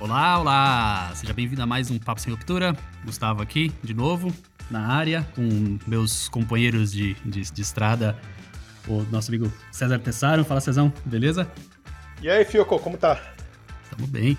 [0.00, 1.12] Olá, olá!
[1.14, 2.74] Seja bem-vindo a mais um Papo Sem Ruptura.
[3.04, 4.32] Gustavo aqui, de novo,
[4.70, 8.18] na área, com meus companheiros de, de, de estrada,
[8.88, 10.42] o nosso amigo César Tessaro.
[10.42, 11.52] Fala, Cezão, beleza?
[12.22, 13.20] E aí, Fioco, como tá?
[13.90, 14.38] Tamo bem.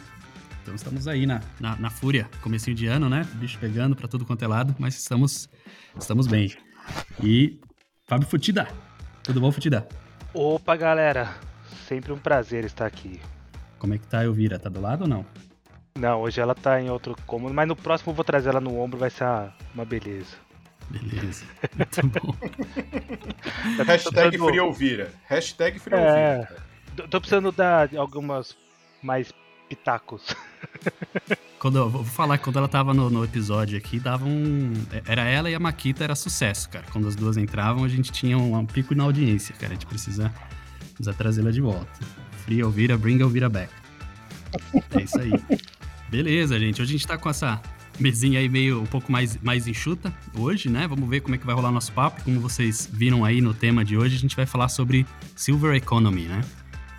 [0.64, 3.24] Então estamos aí na, na, na fúria, comecinho de ano, né?
[3.36, 5.48] Bicho pegando pra tudo quanto é lado, mas estamos,
[5.96, 6.56] estamos bem.
[7.24, 7.60] E
[8.08, 8.68] Fábio Futida.
[9.22, 9.88] Tudo bom, Futida?
[10.34, 11.36] Opa, galera.
[11.88, 13.22] Sempre um prazer estar aqui.
[13.78, 14.58] Como é que tá a Elvira?
[14.58, 15.24] Tá do lado ou não?
[15.96, 18.80] Não, hoje ela tá em outro cômodo, mas no próximo eu vou trazer ela no
[18.80, 19.26] ombro, vai ser
[19.74, 20.36] uma beleza.
[20.90, 21.46] Beleza.
[21.76, 22.36] Muito bom.
[23.86, 25.12] Hashtag FreeOlvira.
[25.26, 26.50] Hashtag FreeOlvira.
[26.98, 28.58] É, tô precisando dar algumas
[29.02, 29.32] mais
[29.70, 30.36] pitacos.
[31.60, 34.74] Quando eu vou falar que quando ela tava no, no, episódio aqui, dava um.
[35.06, 36.84] Era ela e a Maquita, era sucesso, cara.
[36.92, 39.74] Quando as duas entravam, a gente tinha um, um pico na audiência, cara.
[39.74, 40.34] A gente precisa,
[40.96, 41.88] precisa trazê-la de volta.
[42.44, 43.72] Free Elvira, bring Elvira back.
[44.90, 45.32] É isso aí.
[46.12, 46.82] Beleza, gente.
[46.82, 47.62] Hoje a gente tá com essa
[47.98, 50.86] mesinha aí meio um pouco mais, mais enxuta hoje, né?
[50.86, 52.22] Vamos ver como é que vai rolar nosso papo.
[52.22, 55.06] Como vocês viram aí no tema de hoje, a gente vai falar sobre
[55.38, 56.42] Silver Economy, né?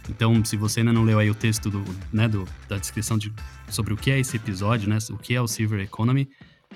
[0.08, 3.30] Então, se você ainda não leu aí o texto do, né, do, da descrição de,
[3.68, 6.27] sobre o que é esse episódio, né, o que é o Silver Economy,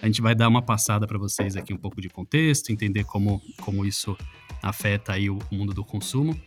[0.03, 3.41] a gente vai dar uma passada para vocês aqui um pouco de contexto, entender como,
[3.63, 4.15] como isso
[4.63, 6.39] afeta aí o mundo do consumo.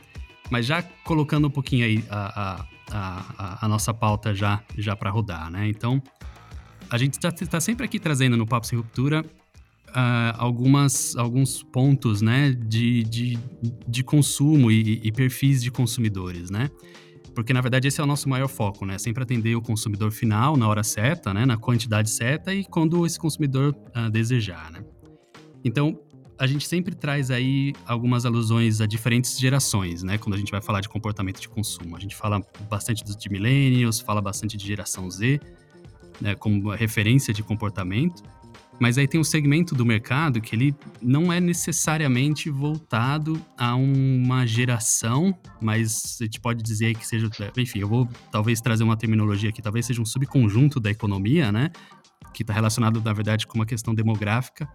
[0.52, 5.10] Mas já colocando um pouquinho aí a, a, a, a nossa pauta já, já para
[5.10, 5.68] rodar, né?
[5.68, 6.02] Então,
[6.90, 9.24] a gente está tá sempre aqui trazendo no Papo Sem Ruptura
[9.90, 13.40] uh, algumas, alguns pontos né, de, de,
[13.88, 16.70] de consumo e, e, perfis de consumidores, né?
[17.36, 18.98] Porque, na verdade, esse é o nosso maior foco, né?
[18.98, 21.46] Sempre atender o consumidor final na hora certa, né?
[21.46, 24.84] Na quantidade certa e quando esse consumidor uh, desejar, né?
[25.64, 26.00] Então,
[26.40, 30.18] a gente sempre traz aí algumas alusões a diferentes gerações, né?
[30.18, 31.98] Quando a gente vai falar de comportamento de consumo.
[31.98, 35.42] A gente fala bastante de millennials, fala bastante de geração Z,
[36.22, 36.36] né?
[36.36, 38.24] Como referência de comportamento.
[38.80, 44.48] Mas aí tem um segmento do mercado que ele não é necessariamente voltado a uma
[44.48, 47.30] geração, mas a gente pode dizer que seja.
[47.58, 51.70] Enfim, eu vou talvez trazer uma terminologia aqui, talvez seja um subconjunto da economia, né?
[52.34, 54.66] Que está relacionado, na verdade, com uma questão demográfica,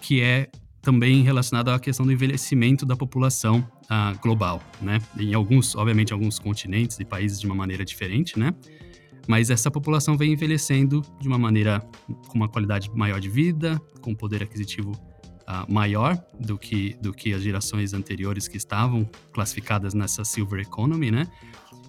[0.00, 0.50] que é
[0.80, 5.00] também relacionado à questão do envelhecimento da população uh, global, né?
[5.18, 8.54] Em alguns, obviamente, alguns continentes e países de uma maneira diferente, né?
[9.26, 11.80] Mas essa população vem envelhecendo de uma maneira
[12.28, 17.34] com uma qualidade maior de vida, com poder aquisitivo uh, maior do que, do que
[17.34, 21.26] as gerações anteriores que estavam classificadas nessa Silver Economy, né?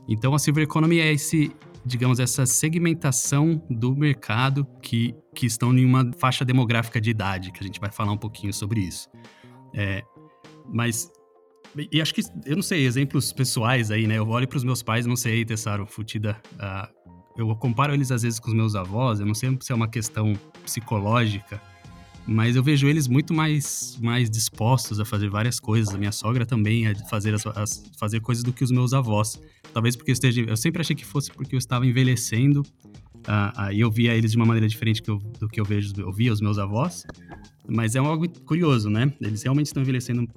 [0.08, 1.52] Então a Silver Economy é esse,
[1.90, 7.60] digamos, essa segmentação do mercado que, que estão em uma faixa demográfica de idade, que
[7.62, 9.10] a gente vai falar um pouquinho sobre isso.
[9.74, 10.04] É,
[10.72, 11.12] mas
[11.92, 14.18] e acho que, eu não sei, exemplos pessoais aí, né?
[14.18, 17.00] Eu olho para os meus pais, não sei, Tessaro, Futida, uh,
[17.38, 19.88] eu comparo eles às vezes com os meus avós, eu não sei se é uma
[19.88, 20.34] questão
[20.64, 21.62] psicológica,
[22.30, 25.94] mas eu vejo eles muito mais, mais dispostos a fazer várias coisas.
[25.94, 27.66] A minha sogra também a fazer, as, a
[27.98, 29.42] fazer coisas do que os meus avós.
[29.74, 30.42] Talvez porque eu esteja.
[30.42, 32.62] Eu sempre achei que fosse porque eu estava envelhecendo.
[32.62, 35.66] Uh, uh, e eu via eles de uma maneira diferente que eu, do que eu
[35.66, 37.04] vejo, eu via os meus avós.
[37.68, 39.12] Mas é algo curioso, né?
[39.20, 40.28] Eles realmente estão envelhecendo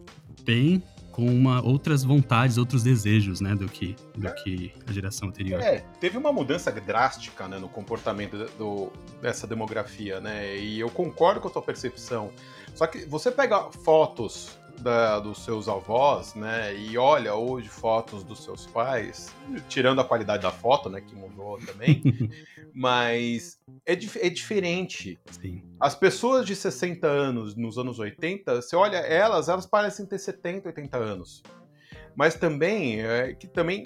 [0.44, 0.82] bem
[1.12, 5.60] com uma, outras vontades, outros desejos, né, do que, do que a geração anterior.
[5.60, 8.90] É, teve uma mudança drástica, né, no comportamento do,
[9.20, 12.30] dessa demografia, né, e eu concordo com a tua percepção.
[12.74, 18.42] Só que você pega fotos da, dos seus avós, né, e olha hoje fotos dos
[18.42, 19.34] seus pais,
[19.68, 22.02] tirando a qualidade da foto, né, que mudou também,
[22.74, 25.18] mas é, é diferente.
[25.30, 25.62] Sim.
[25.80, 30.68] As pessoas de 60 anos nos anos 80, você olha elas, elas parecem ter 70,
[30.68, 31.42] 80 anos.
[32.14, 33.84] Mas também, é, que também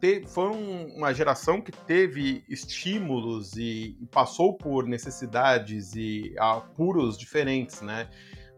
[0.00, 7.80] te, foram uma geração que teve estímulos e, e passou por necessidades e apuros diferentes,
[7.82, 8.08] né?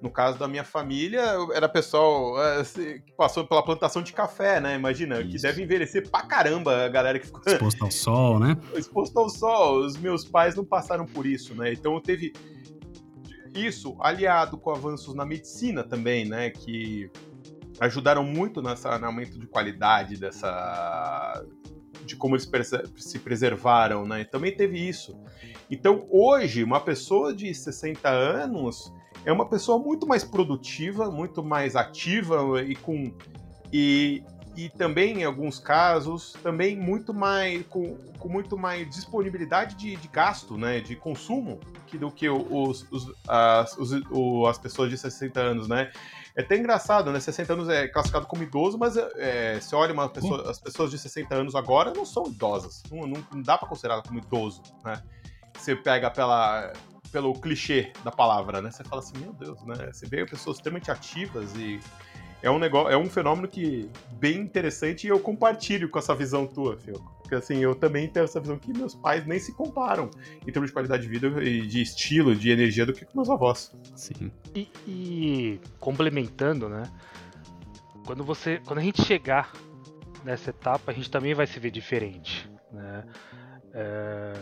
[0.02, 1.22] No caso da minha família,
[1.54, 4.74] era pessoal assim, que passou pela plantação de café, né?
[4.74, 5.30] Imagina, Isso.
[5.30, 7.40] que deve envelhecer pra caramba a galera que ficou.
[7.46, 8.56] Exposto ao sol, né?
[8.74, 9.78] Exposto ao sol.
[9.78, 11.72] Os meus pais não passaram por isso, né?
[11.72, 12.32] Então teve
[13.54, 16.50] isso aliado com avanços na medicina também, né?
[16.50, 17.08] Que
[17.78, 21.44] ajudaram muito nessa, no aumento de qualidade dessa
[22.04, 22.50] de como eles
[22.96, 24.24] se preservaram, né?
[24.24, 25.16] Também teve isso.
[25.70, 28.92] Então, hoje, uma pessoa de 60 anos,
[29.24, 33.12] é uma pessoa muito mais produtiva, muito mais ativa e com
[33.72, 34.22] e
[34.54, 40.08] e também, em alguns casos, também muito mais com, com muito mais disponibilidade de, de
[40.08, 43.92] gasto, né, de consumo, que do que os, os, as, os,
[44.48, 45.90] as pessoas de 60 anos, né?
[46.36, 47.20] É até engraçado, né?
[47.20, 50.98] 60 anos é classificado como idoso, mas é, você olha uma pessoa, as pessoas de
[50.98, 52.82] 60 anos agora não são idosas.
[52.90, 55.02] Não, não, não dá para considerar como idoso, né?
[55.54, 56.72] Você pega pela,
[57.12, 58.70] pelo clichê da palavra, né?
[58.70, 59.92] Você fala assim, meu Deus, né?
[59.92, 61.78] Você vê pessoas extremamente ativas e
[62.42, 66.46] é um negócio, é um fenômeno que bem interessante e eu compartilho com essa visão
[66.46, 66.94] tua, Fio.
[67.20, 70.10] Porque assim, eu também tenho essa visão que meus pais nem se comparam
[70.46, 73.30] em termos de qualidade de vida e de estilo, de energia do que com meus
[73.30, 73.72] avós.
[73.94, 74.32] Sim.
[74.54, 76.82] E, e complementando, né?
[78.04, 79.52] Quando você, quando a gente chegar
[80.24, 83.04] nessa etapa, a gente também vai se ver diferente, né?
[83.72, 84.32] É,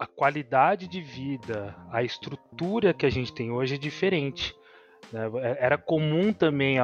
[0.00, 4.56] a qualidade de vida, a estrutura que a gente tem hoje é diferente.
[5.12, 5.30] Né?
[5.42, 6.78] É, era comum também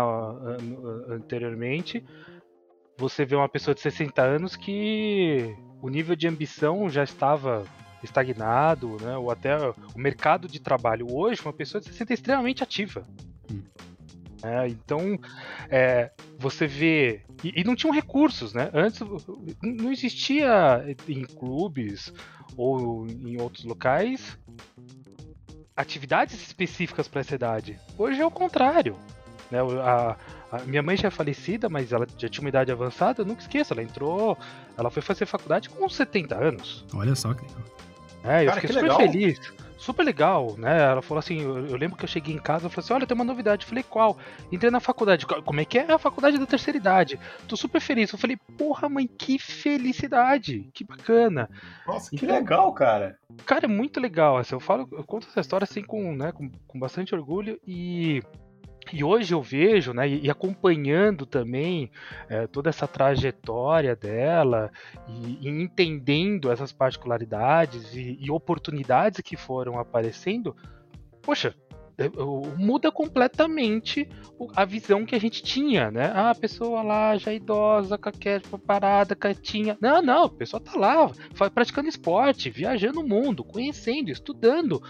[1.08, 2.04] anteriormente
[2.98, 7.64] você ver uma pessoa de 60 anos que o nível de ambição já estava
[8.02, 9.16] estagnado, né?
[9.16, 11.06] ou até o mercado de trabalho.
[11.10, 13.02] Hoje, uma pessoa de 60 é extremamente ativa.
[14.42, 15.18] É, então,
[15.70, 17.22] é, você vê.
[17.42, 18.70] E, e, não tinham recursos, né?
[18.72, 19.00] Antes
[19.62, 22.12] não existia em clubes
[22.56, 24.38] ou em outros locais
[25.76, 27.78] atividades específicas para essa idade.
[27.98, 28.96] Hoje é o contrário.
[29.50, 29.58] Né?
[29.82, 30.16] A,
[30.50, 33.42] a, minha mãe já é falecida, mas ela já tinha uma idade avançada, eu nunca
[33.42, 33.74] esqueço.
[33.74, 34.38] Ela entrou,
[34.76, 36.86] ela foi fazer faculdade com 70 anos.
[36.94, 37.62] Olha só que legal.
[38.24, 38.98] É, eu Cara, fiquei super legal.
[38.98, 39.52] feliz
[39.86, 40.82] super legal, né?
[40.82, 43.06] Ela falou assim, eu, eu, lembro que eu cheguei em casa e falei assim, olha,
[43.06, 43.64] tem uma novidade.
[43.64, 44.18] Eu falei, qual?
[44.50, 45.24] Entrei na faculdade.
[45.26, 45.92] Como é que é?
[45.92, 47.18] A faculdade da terceira idade.
[47.46, 48.12] Tô super feliz.
[48.12, 50.68] Eu falei, porra, mãe, que felicidade.
[50.74, 51.48] Que bacana.
[51.86, 53.16] Nossa, que então, legal, cara.
[53.44, 54.36] Cara, é muito legal.
[54.36, 58.22] Assim, eu falo, eu conto essa história assim com, né, com, com bastante orgulho e
[58.92, 61.90] e hoje eu vejo, né, e, acompanhando também
[62.28, 64.70] é, toda essa trajetória dela
[65.08, 70.54] e, e entendendo essas particularidades e, e, oportunidades que foram aparecendo,
[71.22, 71.54] poxa,
[72.58, 74.06] muda completamente
[74.54, 76.12] a visão que a gente tinha, né?
[76.14, 79.78] Ah, a pessoa lá já idosa, com parada, quietinha.
[79.80, 81.10] Não, não, a pessoa tá lá,
[81.54, 84.82] praticando esporte, viajando o mundo, conhecendo, estudando,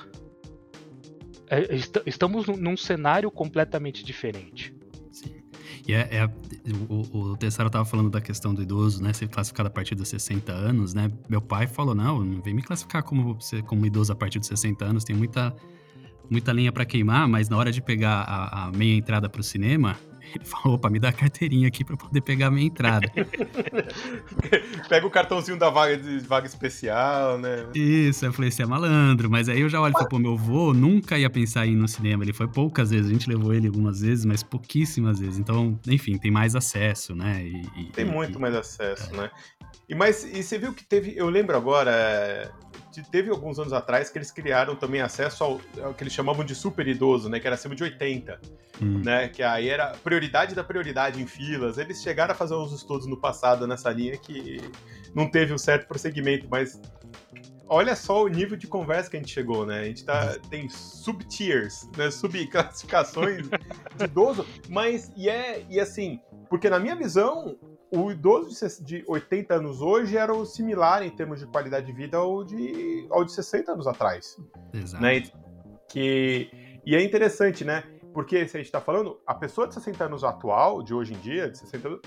[1.48, 1.76] é,
[2.06, 4.74] estamos num cenário completamente diferente.
[5.10, 5.42] Sim.
[5.86, 6.30] E é, é
[6.88, 9.12] o, o Tessaro estava falando da questão do idoso, né?
[9.12, 11.10] Ser classificado a partir dos 60 anos, né?
[11.28, 14.84] Meu pai falou: não, não vem me classificar como, como idoso a partir dos 60
[14.84, 15.54] anos, tem muita,
[16.28, 19.44] muita linha para queimar, mas na hora de pegar a, a meia entrada para o
[19.44, 19.96] cinema,
[20.34, 23.10] ele falou, opa, me dá a carteirinha aqui para poder pegar a minha entrada.
[24.88, 27.66] Pega o cartãozinho da vaga de vaga especial, né?
[27.74, 29.30] Isso, eu falei, você é malandro.
[29.30, 31.76] Mas aí eu já olho e falo, pô, meu avô nunca ia pensar em ir
[31.76, 32.24] no cinema.
[32.24, 35.38] Ele foi poucas vezes, a gente levou ele algumas vezes, mas pouquíssimas vezes.
[35.38, 37.44] Então, enfim, tem mais acesso, né?
[37.44, 39.16] E, tem muito e, mais acesso, é.
[39.16, 39.30] né?
[39.88, 42.52] E, mas, e você viu que teve, eu lembro agora,
[43.02, 46.54] teve alguns anos atrás que eles criaram também acesso ao, ao, que eles chamavam de
[46.54, 47.40] super idoso, né?
[47.40, 48.40] Que era acima de 80,
[48.80, 49.02] hum.
[49.04, 49.28] né?
[49.28, 51.78] Que aí era prioridade da prioridade em filas.
[51.78, 54.60] Eles chegaram a fazer uns estudos no passado nessa linha que
[55.14, 56.80] não teve um certo prosseguimento, mas
[57.68, 59.80] olha só o nível de conversa que a gente chegou, né?
[59.80, 62.10] A gente tá, tem sub-tiers, né?
[62.10, 63.48] Subclassificações
[63.96, 67.58] de idoso, mas e é e assim, porque na minha visão
[67.90, 68.50] o idoso
[68.82, 73.06] de 80 anos hoje era o similar em termos de qualidade de vida ao de,
[73.10, 74.36] ao de 60 anos atrás.
[74.72, 75.02] Exato.
[75.02, 75.22] Né?
[75.88, 76.50] Que,
[76.84, 77.84] e é interessante, né?
[78.12, 81.18] Porque se a gente está falando, a pessoa de 60 anos atual, de hoje em
[81.18, 82.00] dia, de 60 anos,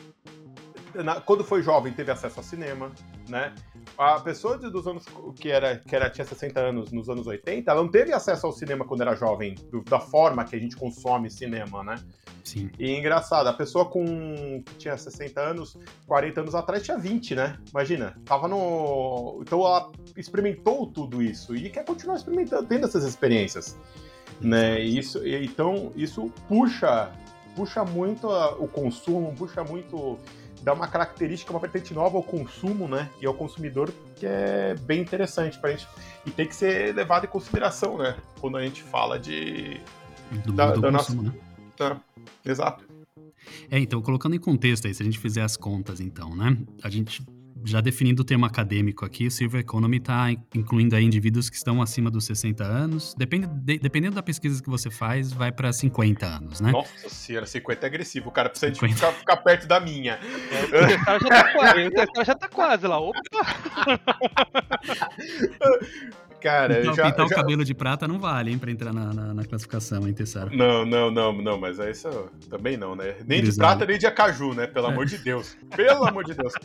[0.95, 2.91] na, quando foi jovem teve acesso ao cinema,
[3.27, 3.53] né?
[3.97, 5.05] A pessoa dos anos
[5.35, 8.51] que era que era tinha 60 anos nos anos 80, ela não teve acesso ao
[8.51, 11.95] cinema quando era jovem, do, da forma que a gente consome cinema, né?
[12.43, 12.69] Sim.
[12.79, 15.77] E engraçado, a pessoa com que tinha 60 anos,
[16.07, 17.57] 40 anos atrás tinha 20, né?
[17.69, 23.77] Imagina, tava no então ela experimentou tudo isso e quer continuar experimentando, tendo essas experiências,
[24.41, 24.81] né?
[24.81, 27.11] E isso então isso puxa
[27.55, 30.17] puxa muito o consumo, puxa muito
[30.61, 33.09] dá uma característica, uma vertente nova ao consumo, né?
[33.21, 35.87] E ao consumidor que é bem interessante pra gente.
[36.25, 38.17] E tem que ser levado em consideração, né?
[38.39, 39.79] Quando a gente fala de.
[40.45, 41.35] Do, da, do da consumo, nossa...
[41.35, 41.43] né?
[41.75, 41.97] Tá.
[42.45, 42.85] Exato.
[43.71, 46.57] É, então, colocando em contexto aí, se a gente fizer as contas, então, né?
[46.83, 47.23] A gente
[47.65, 51.81] já definindo o termo acadêmico aqui, o Silver Economy está incluindo aí indivíduos que estão
[51.81, 53.13] acima dos 60 anos.
[53.17, 56.71] Depende, de, dependendo da pesquisa que você faz, vai para 50 anos, né?
[56.71, 58.29] Nossa senhora, 50 é agressivo.
[58.29, 60.19] O cara precisa de ficar, ficar, perto da minha.
[60.51, 62.99] É, o cara já tá quase, o cara já tá quase lá.
[62.99, 63.19] Opa!
[66.41, 69.13] Cara, Então, já, pintar já- o cabelo de prata não vale, hein, pra entrar na,
[69.13, 70.55] na, na classificação, hein, Tessaro?
[70.55, 72.07] Não, não, não, não, mas é isso
[72.49, 73.15] também não, né?
[73.27, 74.65] Nem de prata, nem de acaju, né?
[74.65, 74.91] Pelo É.
[74.91, 75.57] amor de Deus.
[75.75, 76.53] Pelo amor de Deus.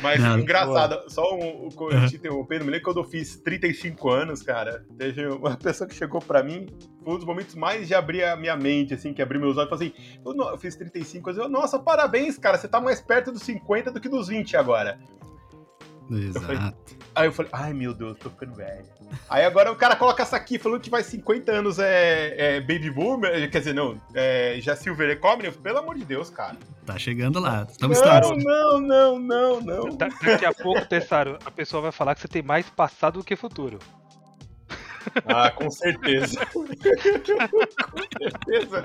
[0.00, 0.38] Mas Não.
[0.38, 2.06] engraçado, só um, um, Uhum.
[2.06, 6.20] te interrompendo, me lembro quando eu fiz 35 anos, cara, teve uma pessoa que chegou
[6.20, 6.66] pra mim,
[7.02, 9.66] foi um dos momentos mais de abrir a minha mente, assim, que abriu meus olhos
[9.66, 12.80] e falou assim, eu, não- eu fiz 35 anos, eu, nossa, parabéns, cara, você tá
[12.80, 14.98] mais perto dos 50 do que dos 20 agora.
[16.10, 16.76] Exato.
[17.14, 18.84] Aí eu falei, ai meu Deus, tô ficando velho.
[19.28, 22.90] Aí agora o cara coloca essa aqui falando que vai 50 anos é, é Baby
[22.90, 26.56] Boomer, quer dizer, não, é, já Silver Economy, pelo amor de Deus, cara.
[26.86, 27.66] Tá chegando lá.
[27.68, 29.96] Estamos Não, não, não, não, não.
[29.96, 33.24] Da- daqui a pouco, Tessaro, a pessoa vai falar que você tem mais passado do
[33.24, 33.78] que futuro.
[35.26, 36.44] Ah, com certeza.
[36.52, 36.66] com
[38.18, 38.82] certeza.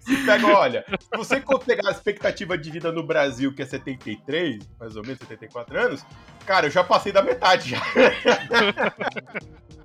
[0.00, 4.68] Se pega, olha, se você pegar a expectativa de vida no Brasil, que é 73,
[4.78, 6.04] mais ou menos 74 anos,
[6.46, 7.80] cara, eu já passei da metade já.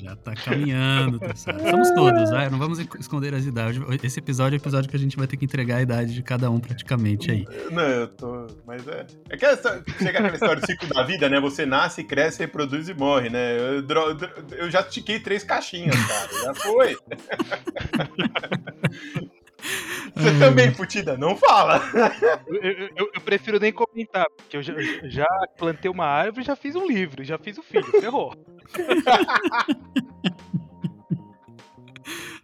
[0.00, 1.58] Já tá caminhando, Tessaro.
[1.70, 2.30] Somos todos.
[2.50, 3.80] Não vamos esconder as idades.
[4.02, 6.22] Esse episódio é o episódio que a gente vai ter que entregar a idade de
[6.22, 7.46] cada um praticamente aí.
[7.70, 8.46] Não, eu tô.
[8.66, 9.06] Mas é.
[9.30, 11.40] É que essa, chega aquela história do ciclo da vida, né?
[11.40, 13.58] Você nasce, cresce, reproduz e morre, né?
[13.58, 14.16] Eu, dro-
[14.52, 16.28] eu já tiquei três caixinhas, cara.
[16.44, 16.96] Já foi.
[20.14, 21.82] Você Ai, também, Futida, não fala.
[22.46, 25.26] Eu, eu- eu- prefiro nem comentar, porque eu já, eu já
[25.58, 28.34] plantei uma árvore, já fiz um livro, já fiz o filho, ferrou.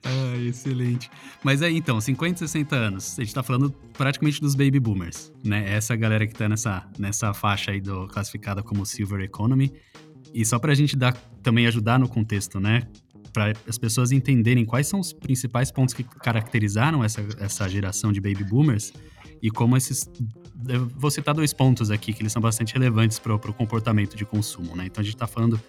[0.04, 1.08] Ah, excelente.
[1.44, 3.16] Mas aí, então, 50, 60 anos.
[3.18, 5.64] A gente tá falando praticamente dos baby boomers, né?
[5.72, 9.72] Essa galera que tá nessa, nessa faixa aí do, classificada como Silver Economy.
[10.34, 12.82] E só pra gente dar, também ajudar no contexto, né?
[13.32, 18.20] Para as pessoas entenderem quais são os principais pontos que caracterizaram essa, essa geração de
[18.20, 18.92] baby boomers
[19.42, 20.08] e como esses.
[20.68, 24.24] Eu vou citar dois pontos aqui que eles são bastante relevantes para o comportamento de
[24.24, 24.86] consumo, né?
[24.86, 25.60] Então a gente está falando,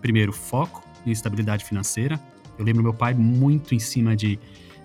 [0.00, 2.20] primeiro, foco em estabilidade financeira.
[2.58, 4.38] Eu lembro meu pai muito em cima de,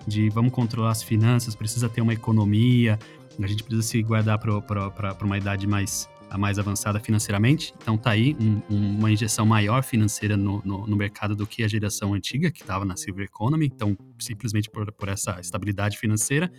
[0.06, 2.98] de vamos controlar as finanças, precisa ter uma economia,
[3.40, 7.72] a gente precisa se guardar para uma idade mais, a mais avançada financeiramente.
[7.80, 11.62] Então tá aí um- um- uma injeção maior financeira no, no, no mercado do que
[11.62, 13.66] a geração antiga, que estava na Silver Economy.
[13.66, 16.50] Então, simplesmente por, por essa estabilidade financeira.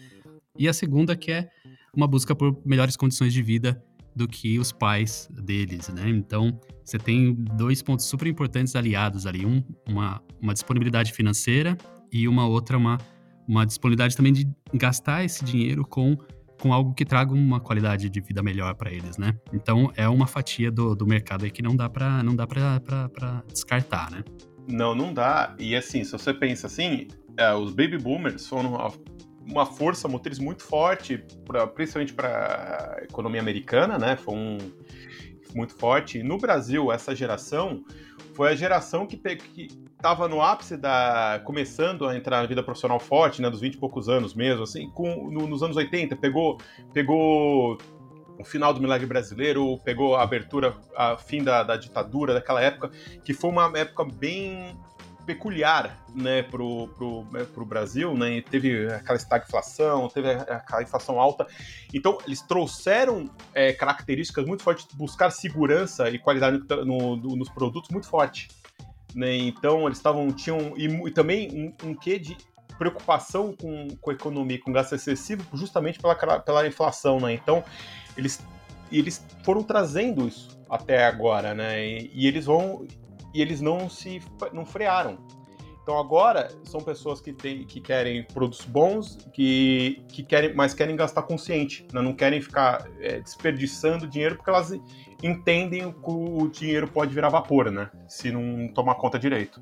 [0.58, 1.50] E a segunda que é
[1.96, 3.82] uma busca por melhores condições de vida
[4.16, 6.10] do que os pais deles, né?
[6.10, 9.46] Então, você tem dois pontos super importantes aliados ali.
[9.46, 11.78] Um, uma, uma disponibilidade financeira
[12.12, 12.98] e uma outra, uma,
[13.48, 16.18] uma disponibilidade também de gastar esse dinheiro com,
[16.60, 19.34] com algo que traga uma qualidade de vida melhor para eles, né?
[19.54, 22.80] Então, é uma fatia do, do mercado aí que não dá para não dá pra
[23.48, 24.24] descartar, né?
[24.68, 25.56] Não, não dá.
[25.58, 28.92] E assim, se você pensa assim, é, os baby boomers foram uma,
[29.48, 34.16] uma força motriz muito forte, pra, principalmente para a economia americana, né?
[34.16, 34.58] Foi um
[35.56, 36.22] muito forte.
[36.22, 37.84] No Brasil, essa geração
[38.40, 39.20] foi a geração que
[39.98, 41.42] estava no ápice da.
[41.44, 43.50] começando a entrar na vida profissional forte, né?
[43.50, 46.58] Dos 20 e poucos anos mesmo, assim, com, no- nos anos 80, pegou.
[46.94, 47.78] pegou
[48.40, 52.90] o final do milagre brasileiro, pegou a abertura, a fim da, da ditadura daquela época,
[53.26, 54.80] que foi uma época bem
[55.30, 61.20] peculiar, né, pro, pro, né, pro Brasil, né, e teve aquela estagflação, teve aquela inflação
[61.20, 61.46] alta,
[61.94, 67.48] então eles trouxeram é, características muito fortes de buscar segurança e qualidade no- no- nos
[67.48, 68.48] produtos muito forte,
[69.14, 72.36] né, então eles estavam, tinham, e, e também um, um quê de
[72.80, 77.64] preocupação com, com a economia, com gasto excessivo, justamente pela, pela inflação, né, então
[78.18, 78.42] eles,
[78.92, 82.88] eles foram trazendo isso até agora, né, e, e eles vão
[83.34, 84.22] e eles não se
[84.54, 85.18] não frearam.
[85.82, 90.96] Então agora são pessoas que, tem, que querem produtos bons, que, que querem, mas querem
[90.96, 92.00] gastar consciente, né?
[92.00, 94.72] não querem ficar é, desperdiçando dinheiro porque elas
[95.24, 97.90] entendem que o dinheiro pode virar vapor, né?
[98.08, 99.60] Se não tomar conta direito.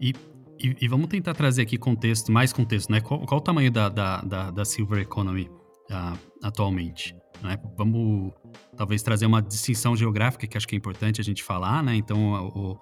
[0.00, 0.14] E,
[0.58, 3.02] e vamos tentar trazer aqui contexto, mais contexto, né?
[3.02, 5.50] Qual, qual o tamanho da, da, da, da Silver Economy
[5.90, 7.14] ah, atualmente?
[7.44, 7.58] Né?
[7.76, 8.32] Vamos
[8.74, 11.94] talvez trazer uma distinção geográfica que acho que é importante a gente falar, né?
[11.94, 12.78] Então, o,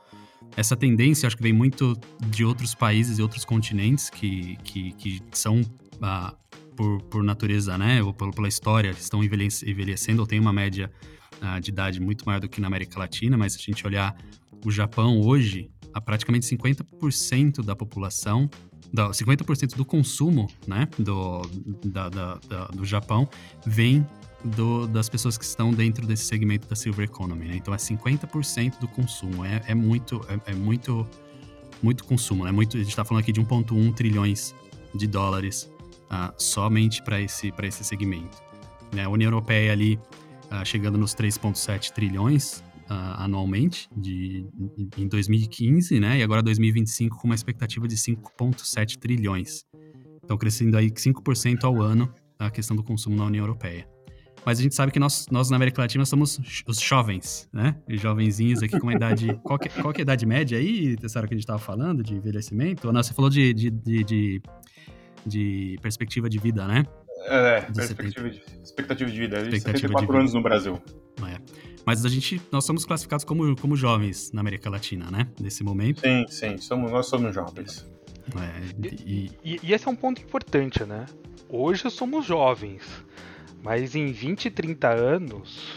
[0.57, 5.23] essa tendência acho que vem muito de outros países e outros continentes que, que, que
[5.33, 5.61] são,
[6.01, 6.33] ah,
[6.77, 8.01] por, por natureza, né?
[8.05, 10.91] Ou pela, história, estão envelhece, envelhecendo ou têm uma média
[11.41, 14.17] ah, de idade muito maior do que na América Latina, mas se a gente olhar
[14.65, 18.49] o Japão hoje, a praticamente 50% da população,
[18.93, 21.43] da, 50% do consumo né, do,
[21.85, 23.29] da, da, da, do Japão
[23.67, 24.07] vem
[24.45, 27.47] do, das pessoas que estão dentro desse segmento da Silver Economy.
[27.47, 27.57] Né?
[27.57, 29.45] Então é 50% do consumo.
[29.45, 31.07] É, é muito, é, é, muito,
[31.83, 32.45] muito consumo.
[32.45, 32.53] Né?
[32.53, 34.55] Muito, a gente está falando aqui de 1,1 trilhões
[34.95, 35.71] de dólares
[36.11, 38.39] uh, somente para esse, esse segmento.
[38.93, 39.05] Né?
[39.05, 39.99] A União Europeia ali
[40.51, 44.47] uh, chegando nos 3,7 trilhões uh, anualmente de,
[44.97, 46.19] em 2015, né?
[46.19, 49.65] E agora 2025 com uma expectativa de 5,7 trilhões.
[50.23, 53.92] Então, crescendo aí 5% ao ano a questão do consumo na União Europeia.
[54.45, 57.77] Mas a gente sabe que nós, nós na América Latina somos os jovens, né?
[57.89, 59.39] Os jovenzinhos aqui com uma idade.
[59.45, 62.03] qual, que, qual que é a idade média aí, Tessara, que a gente estava falando,
[62.03, 62.89] de envelhecimento?
[62.89, 64.43] Ou não, você falou de, de, de, de,
[65.25, 66.85] de perspectiva de vida, né?
[67.27, 69.37] É, perspectiva de, expectativa de vida.
[69.37, 70.19] Expectativa 74 de vida.
[70.19, 70.83] anos no Brasil.
[71.25, 71.39] É.
[71.85, 75.29] Mas a gente, nós somos classificados como, como jovens na América Latina, né?
[75.41, 76.01] Nesse momento.
[76.01, 77.89] Sim, sim, somos, nós somos jovens.
[78.37, 79.31] É, e...
[79.45, 81.07] E, e esse é um ponto importante, né?
[81.49, 82.83] Hoje somos jovens,
[83.63, 85.73] mas em 20, 30 anos,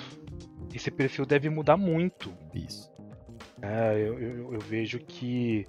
[0.74, 2.34] esse perfil deve mudar muito.
[2.54, 2.92] Isso.
[3.62, 5.68] É, eu, eu, eu, vejo que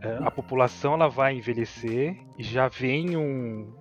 [0.00, 3.72] é, a população ela vai envelhecer e já vem um,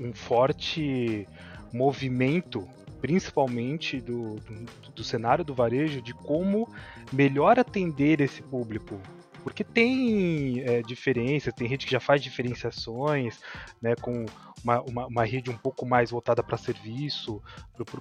[0.00, 1.26] um forte
[1.72, 2.66] movimento,
[3.00, 6.68] principalmente do, do, do cenário do varejo, de como
[7.12, 8.98] melhor atender esse público
[9.42, 13.38] porque tem é, diferenças, tem gente que já faz diferenciações,
[13.80, 14.24] né, com
[14.62, 17.42] uma, uma, uma rede um pouco mais voltada para serviço,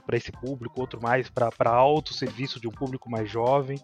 [0.05, 3.79] para esse público, outro mais para alto serviço de um público mais jovem.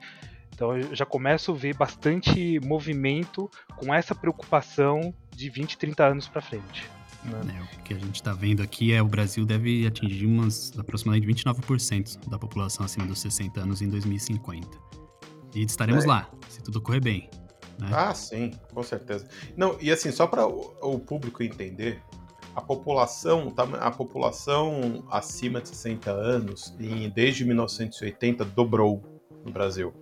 [0.53, 6.27] Então eu já começo a ver bastante movimento com essa preocupação de 20, 30 anos
[6.27, 6.89] para frente.
[7.23, 7.57] Né?
[7.57, 11.43] É, o que a gente está vendo aqui é o Brasil deve atingir umas aproximadamente
[11.43, 14.67] 29% da população acima dos 60 anos em 2050.
[15.55, 16.07] E estaremos é.
[16.07, 17.29] lá, se tudo correr bem.
[17.79, 17.89] Né?
[17.91, 19.27] Ah, sim, com certeza.
[19.55, 22.01] Não, e assim, só para o, o, público entender,
[22.55, 29.03] a população, tá, a população acima de 60 anos, em, desde 1980, dobrou
[29.46, 29.93] no Brasil.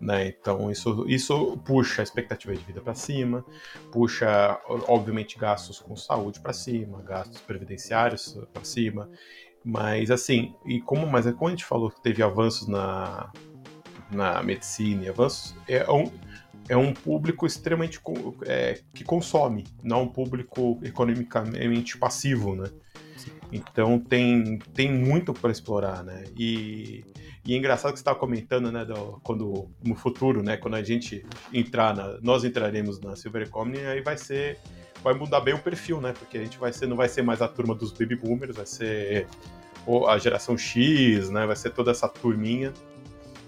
[0.00, 0.28] Né?
[0.28, 3.44] Então, isso, isso puxa a expectativa de vida para cima,
[3.92, 9.10] puxa, obviamente, gastos com saúde para cima, gastos previdenciários para cima.
[9.62, 13.30] Mas, assim, e como, mas é como a gente falou que teve avanços na,
[14.10, 16.10] na medicina e avanços, é um
[16.70, 18.00] é um público extremamente
[18.46, 22.70] é, que consome, não um público economicamente passivo, né?
[23.50, 26.22] Então tem, tem muito para explorar, né?
[26.38, 27.04] E,
[27.44, 30.82] e é engraçado que você estava comentando, né, do, quando no futuro, né, quando a
[30.84, 34.56] gente entrar, na, nós entraremos na Silver Economy, aí vai ser,
[35.02, 36.12] vai mudar bem o perfil, né?
[36.12, 38.66] Porque a gente vai ser, não vai ser mais a turma dos baby boomers, vai
[38.66, 39.26] ser
[40.06, 41.46] a geração X, né?
[41.46, 42.72] Vai ser toda essa turminha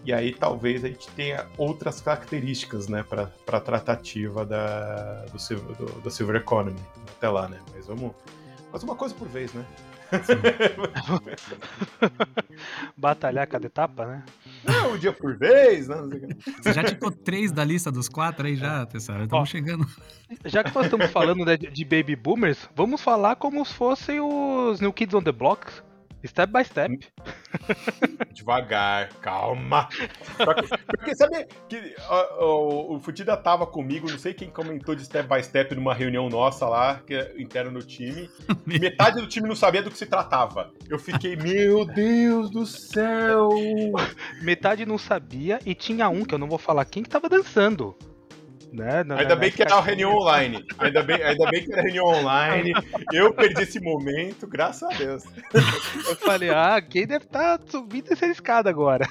[0.05, 6.01] e aí talvez a gente tenha outras características, né, para a tratativa da, do, do,
[6.01, 6.81] do, Silver Economy
[7.17, 7.61] até lá, né?
[7.73, 8.13] Mas vamos.
[8.73, 9.65] Mas uma coisa por vez, né?
[12.97, 14.25] Batalhar cada etapa, né?
[14.65, 15.97] Não, um dia por vez, né?
[16.61, 19.23] Você já ticou três da lista dos quatro aí já, pessoal?
[19.23, 19.87] Estamos chegando.
[20.45, 24.81] Já que nós estamos falando né, de baby boomers, vamos falar como se fossem os
[24.81, 25.67] New Kids on the Block
[26.25, 26.99] Step by step.
[28.33, 29.89] Devagar, calma.
[30.87, 31.95] Porque sabe que
[32.41, 36.29] o, o, Futida tava comigo, não sei quem comentou de step by step numa reunião
[36.29, 38.31] nossa lá, que é interna no time.
[38.65, 40.73] Metade do time não sabia do que se tratava.
[40.89, 43.51] Eu fiquei, meu Deus do céu!
[44.43, 47.97] Metade não sabia e tinha um, que eu não vou falar quem, que tava dançando.
[48.73, 49.05] Né?
[49.05, 50.65] Não, ainda bem que era a reunião online.
[50.79, 52.73] Ainda bem, ainda bem que era reunião online.
[53.13, 55.25] Eu perdi esse momento, graças a Deus.
[56.09, 59.07] Eu falei, ah, quem deve estar tá subindo essa escada agora?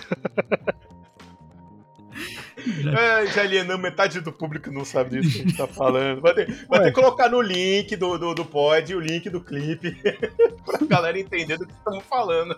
[2.64, 6.22] É, já alienamos metade do público não sabe disso que a gente tá falando.
[6.22, 9.42] Vai ter, vai ter que colocar no link do, do, do pod o link do
[9.42, 9.96] clipe
[10.66, 12.56] pra galera entender do que estamos falando.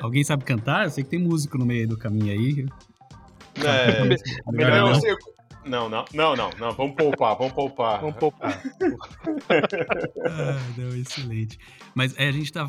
[0.00, 0.84] Alguém sabe cantar?
[0.84, 2.66] Eu sei que tem músico no meio do caminho aí.
[3.64, 5.00] É, melhor não.
[5.00, 5.16] Ser,
[5.64, 6.72] não, não, não, não, não.
[6.72, 8.00] Vamos poupar, vamos poupar.
[8.00, 8.62] Vamos poupar.
[10.26, 11.58] ah, não, excelente.
[11.94, 12.68] Mas é, a gente tá.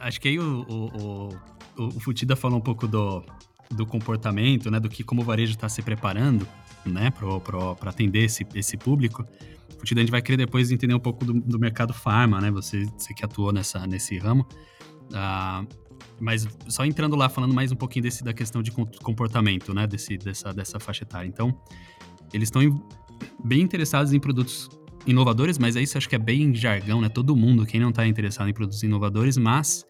[0.00, 1.28] Acho que aí o, o,
[1.76, 3.24] o, o Futida falou um pouco do,
[3.70, 4.78] do comportamento, né?
[4.80, 6.46] Do que como o varejo está se preparando,
[6.84, 7.10] né?
[7.10, 9.26] Para atender esse, esse público.
[9.78, 12.50] Futida, a gente vai querer depois entender um pouco do, do mercado farma, né?
[12.50, 14.46] Você, você que atuou nessa, nesse ramo.
[15.12, 15.64] Ah,
[16.20, 19.86] mas só entrando lá, falando mais um pouquinho desse, da questão de comportamento, né?
[19.86, 21.28] Desse, dessa, dessa faixa etária.
[21.28, 21.54] Então,
[22.32, 22.62] eles estão
[23.44, 24.68] bem interessados em produtos
[25.06, 27.08] inovadores, mas isso acho que é bem jargão, né?
[27.08, 29.84] Todo mundo, quem não está interessado em produtos inovadores, mas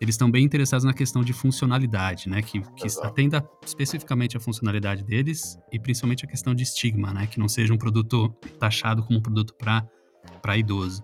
[0.00, 2.42] eles estão bem interessados na questão de funcionalidade, né?
[2.42, 7.26] Que, que atenda especificamente a funcionalidade deles e principalmente a questão de estigma, né?
[7.26, 11.02] Que não seja um produto taxado como um produto para idoso.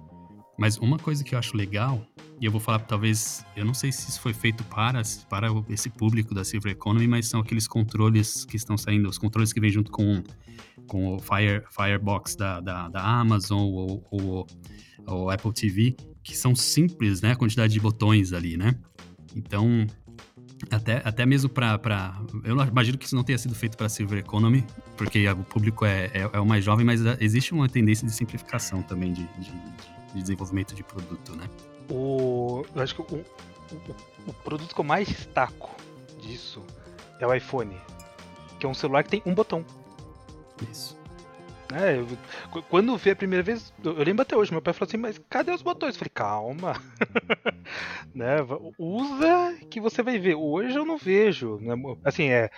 [0.61, 2.07] Mas uma coisa que eu acho legal
[2.39, 5.89] e eu vou falar, talvez, eu não sei se isso foi feito para, para esse
[5.89, 9.71] público da Silver Economy, mas são aqueles controles que estão saindo, os controles que vêm
[9.71, 10.23] junto com,
[10.87, 14.47] com o Fire, Firebox da, da, da Amazon ou, ou,
[15.07, 17.33] ou Apple TV, que são simples, né?
[17.33, 18.75] A quantidade de botões ali, né?
[19.35, 19.87] Então,
[20.71, 22.21] Até, até mesmo para.
[22.45, 24.63] Eu imagino que isso não tenha sido feito para Silver Economy,
[24.97, 28.83] porque o público é, é, é, o mais jovem, mas existe uma tendência de simplificação
[28.83, 31.49] também de, de, de desenvolvimento de produto, né?
[31.89, 35.75] O, eu acho que o, o, o produto que eu mais destaco
[36.21, 36.63] disso
[37.19, 37.77] é o iPhone,
[38.59, 39.65] que é um celular que tem um botão.
[40.71, 41.01] Isso.
[41.73, 44.89] É, eu, quando vi a primeira vez, eu, eu, lembro até hoje, meu pai falou
[44.89, 45.95] assim, mas cadê os botões?
[45.95, 46.83] Eu falei, calma.
[48.13, 48.39] né,
[48.77, 50.35] usa que você vai ver.
[50.35, 51.59] Hoje eu não vejo.
[51.61, 51.75] Né?
[52.05, 52.51] Assim, é,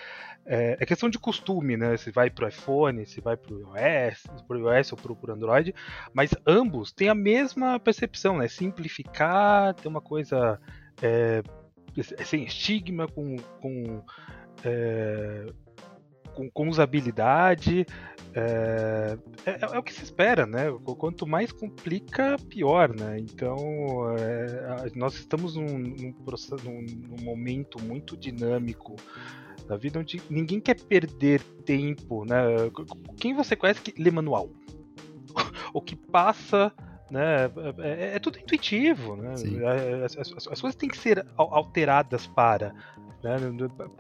[0.44, 1.96] é, é, questão de costume, né?
[1.96, 5.74] Se vai pro iPhone, se vai pro iOS, pro iOS ou pro, pro Android,
[6.12, 8.48] mas ambos têm a mesma percepção, né?
[8.48, 10.61] Simplificar, ter uma coisa
[11.00, 11.42] é,
[12.24, 14.02] sem estigma, com, com
[14.64, 15.46] é,
[16.35, 17.87] com, com usabilidade.
[18.35, 20.64] É, é, é, o que se espera, né?
[20.99, 23.18] Quanto mais complica, pior, né?
[23.18, 23.57] Então,
[24.18, 28.97] é, nós estamos num, num, processo, num, num, momento muito dinâmico
[29.68, 32.42] da vida onde ninguém quer perder tempo, né?
[33.18, 34.51] Quem você conhece que lê manual?
[35.73, 36.73] o que passa
[37.12, 37.51] né?
[37.79, 39.35] É, é, tudo intuitivo, né?
[40.03, 42.75] As, as, as, coisas têm que ser alteradas para.
[43.22, 43.37] Né?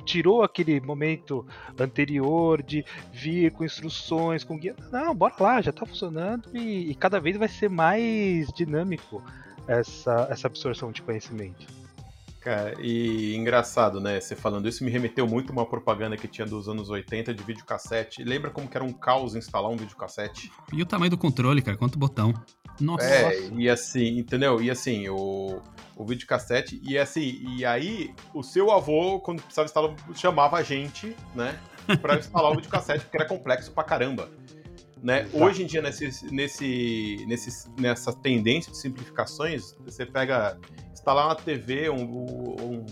[0.06, 1.46] Tirou aquele momento
[1.78, 4.74] anterior de vir com instruções, com guia.
[4.90, 9.22] Não, bora lá, já está funcionando e, e, cada vez vai ser mais dinâmico
[9.68, 11.81] essa, essa absorção de conhecimento.
[12.42, 14.20] Cara, e engraçado, né?
[14.20, 17.44] Você falando isso me remeteu muito a uma propaganda que tinha dos anos 80 de
[17.44, 18.24] videocassete.
[18.24, 20.50] Lembra como que era um caos instalar um videocassete?
[20.72, 21.76] E o tamanho do controle, cara?
[21.76, 22.34] Quanto botão?
[22.80, 23.04] Nossa.
[23.04, 24.60] É, e assim, entendeu?
[24.60, 25.60] E assim, o,
[25.96, 31.14] o videocassete, e assim, e aí o seu avô, quando precisava instalar, chamava a gente,
[31.34, 31.58] né,
[32.00, 34.30] pra instalar o videocassete, porque era complexo pra caramba.
[35.02, 35.28] Né?
[35.32, 40.58] Hoje em dia, nesse, nesse, nesse, nessa tendência de simplificações, você pega,
[40.92, 42.86] instalar uma TV, um, um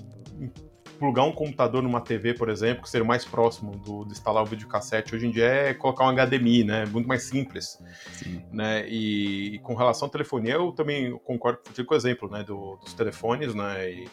[1.00, 4.42] plugar um computador numa TV, por exemplo, que seria o mais próximo do, de instalar
[4.42, 6.84] o videocassete hoje em dia é colocar um HDMI, né?
[6.84, 7.82] Muito mais simples.
[8.12, 8.44] Sim.
[8.52, 8.86] Né?
[8.86, 12.44] E, e, com relação à telefonia, eu também concordo com o exemplo né?
[12.44, 13.90] Do, dos telefones, né?
[13.90, 14.08] E,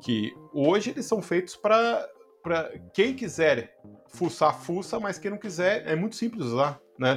[0.00, 2.08] que hoje eles são feitos para
[2.92, 3.76] quem quiser
[4.08, 7.16] fuçar, fuça, mas quem não quiser, é muito simples usar, né?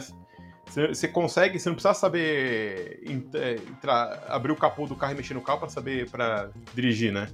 [0.88, 3.03] Você consegue, você não precisa saber
[3.34, 7.12] é, entrar, abrir o capô do carro e mexer no carro para saber para dirigir,
[7.12, 7.27] né?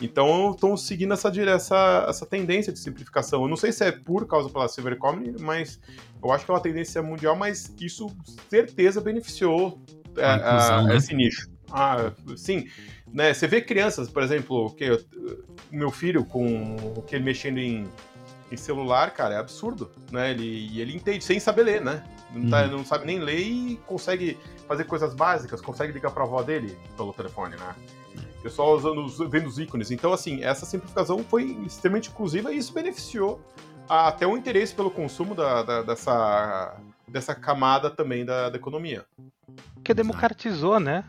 [0.00, 3.42] Então estão seguindo essa, essa, essa tendência de simplificação.
[3.42, 5.78] Eu não sei se é por causa pela Silver Economy, mas
[6.20, 8.08] eu acho que é uma tendência mundial, mas isso
[8.50, 9.80] certeza beneficiou
[10.16, 10.96] é, a, a, né?
[10.96, 11.48] esse nicho.
[11.72, 12.68] Ah, sim,
[13.12, 13.32] né?
[13.32, 15.04] Você vê crianças, por exemplo, que o
[15.70, 17.88] meu filho com o que ele mexendo em
[18.52, 20.30] em celular, cara, é absurdo, né?
[20.30, 22.04] Ele, ele entende sem saber ler, né?
[22.30, 22.70] Não, tá, uhum.
[22.70, 27.14] não sabe nem ler e consegue fazer coisas básicas, consegue ligar pra avó dele pelo
[27.14, 27.74] telefone, né?
[28.44, 29.90] Eu só usando, vendo os ícones.
[29.90, 33.40] Então, assim, essa simplificação foi extremamente inclusiva e isso beneficiou
[33.88, 36.76] até o interesse pelo consumo da, da, dessa,
[37.08, 39.06] dessa camada também da, da economia.
[39.82, 41.04] Que democratizou, né?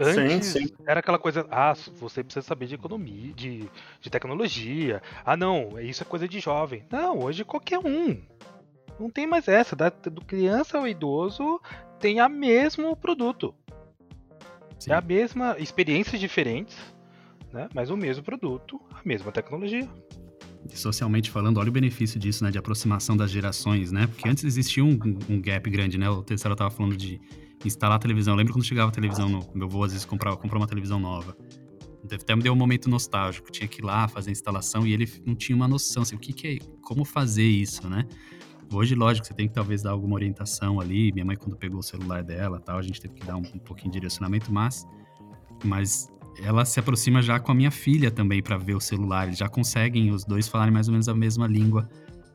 [0.00, 0.74] Antes sim, sim.
[0.86, 3.68] era aquela coisa, ah, você precisa saber de economia, de,
[4.00, 5.02] de tecnologia.
[5.24, 6.84] Ah, não, isso é coisa de jovem.
[6.90, 8.18] Não, hoje qualquer um.
[8.98, 9.76] Não tem mais essa.
[9.76, 11.60] Da, do criança ao idoso
[11.98, 13.54] tem a mesmo produto.
[14.78, 14.92] Sim.
[14.92, 16.78] É a mesma, experiências diferentes,
[17.52, 17.68] né?
[17.74, 19.86] Mas o mesmo produto, a mesma tecnologia.
[20.72, 22.50] socialmente falando, olha o benefício disso, né?
[22.50, 24.06] De aproximação das gerações, né?
[24.06, 26.08] Porque antes existia um, um gap grande, né?
[26.08, 27.20] O terceiro estava falando de
[27.64, 28.34] instalar a televisão.
[28.34, 30.98] Eu lembro quando chegava a televisão, no, meu avô às vezes comprava, comprou uma televisão
[30.98, 31.36] nova.
[32.12, 33.50] Até me deu um momento nostálgico.
[33.50, 36.18] Tinha que ir lá fazer a instalação e ele não tinha uma noção, assim, o
[36.18, 38.06] que, que é, como fazer isso, né?
[38.72, 41.12] Hoje, lógico, você tem que talvez dar alguma orientação ali.
[41.12, 43.58] Minha mãe, quando pegou o celular dela tal, a gente teve que dar um, um
[43.58, 44.86] pouquinho de direcionamento, mas,
[45.64, 46.08] mas
[46.40, 49.26] ela se aproxima já com a minha filha também para ver o celular.
[49.26, 51.88] Eles já conseguem os dois falarem mais ou menos a mesma língua.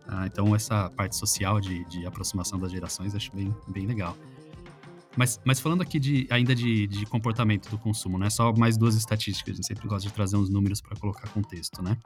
[0.07, 4.15] Ah, então, essa parte social de, de aproximação das gerações acho bem, bem legal.
[5.15, 8.29] Mas, mas falando aqui de, ainda de, de comportamento do consumo, né?
[8.29, 11.81] Só mais duas estatísticas, a gente sempre gosta de trazer uns números para colocar contexto,
[11.81, 11.97] né?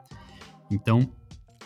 [0.70, 1.12] Então,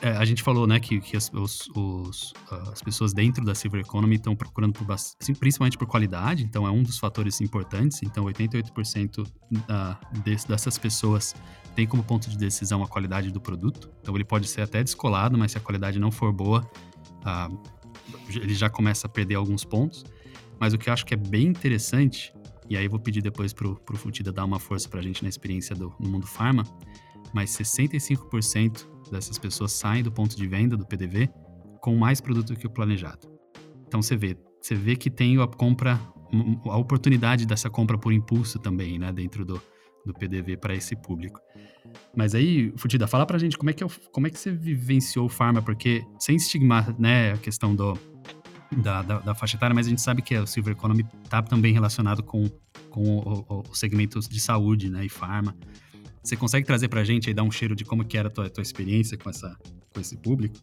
[0.00, 2.35] é, a gente falou, né, que, que as, os, os,
[2.72, 4.87] as pessoas dentro da Silver Economy estão procurando por,
[5.38, 8.02] principalmente por qualidade, então é um dos fatores importantes.
[8.02, 9.26] Então, 88%
[9.66, 11.35] da, desse, dessas pessoas
[11.74, 13.90] tem como ponto de decisão a qualidade do produto.
[14.00, 16.68] Então, ele pode ser até descolado, mas se a qualidade não for boa,
[17.24, 17.48] ah,
[18.28, 20.04] ele já começa a perder alguns pontos.
[20.64, 22.33] Mas o que eu acho que é bem interessante,
[22.70, 25.29] e aí eu vou pedir depois pro, pro Futida dar uma força pra gente na
[25.29, 26.64] experiência do, no mundo farma,
[27.35, 31.29] mas 65% dessas pessoas saem do ponto de venda do PDV
[31.83, 33.29] com mais produto que o planejado.
[33.87, 36.00] Então você vê, você vê que tem a compra,
[36.64, 39.61] a oportunidade dessa compra por impulso também, né, dentro do,
[40.07, 41.40] do PDV para esse público.
[42.16, 45.27] Mas aí, Futida, fala pra gente como é que, é, como é que você vivenciou
[45.27, 47.98] o Pharma, porque sem estigma, né, a questão do,
[48.70, 51.72] da, da, da, faixa etária, mas a gente sabe que o Silver Economy está também
[51.72, 52.48] relacionado com,
[52.90, 55.55] com o, o, o segmento de saúde, né, e Pharma.
[56.22, 58.48] Você consegue trazer pra gente aí, dar um cheiro de como que era a tua,
[58.48, 59.57] tua experiência com, essa,
[59.92, 60.57] com esse público?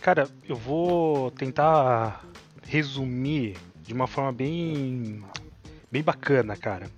[0.00, 2.24] Cara, eu vou tentar
[2.66, 5.22] resumir de uma forma bem,
[5.92, 6.88] bem bacana, cara.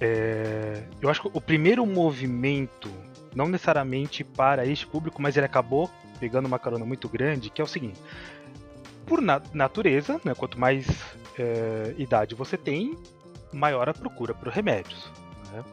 [0.00, 2.90] É, eu acho que o primeiro movimento,
[3.34, 5.88] não necessariamente para este público, mas ele acabou
[6.18, 8.00] pegando uma carona muito grande, que é o seguinte:
[9.06, 10.86] por na natureza, né, quanto mais
[11.38, 12.96] é, idade você tem,
[13.52, 15.10] maior a procura por remédios.
[15.52, 15.64] Né?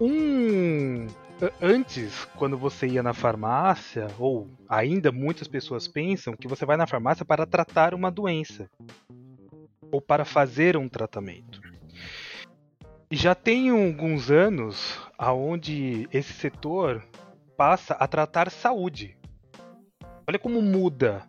[0.00, 1.06] Um
[1.60, 6.86] antes, quando você ia na farmácia, ou ainda muitas pessoas pensam que você vai na
[6.86, 8.68] farmácia para tratar uma doença
[9.90, 11.60] ou para fazer um tratamento.
[13.10, 17.02] E já tem alguns anos aonde esse setor
[17.56, 19.16] passa a tratar saúde.
[20.26, 21.26] Olha como muda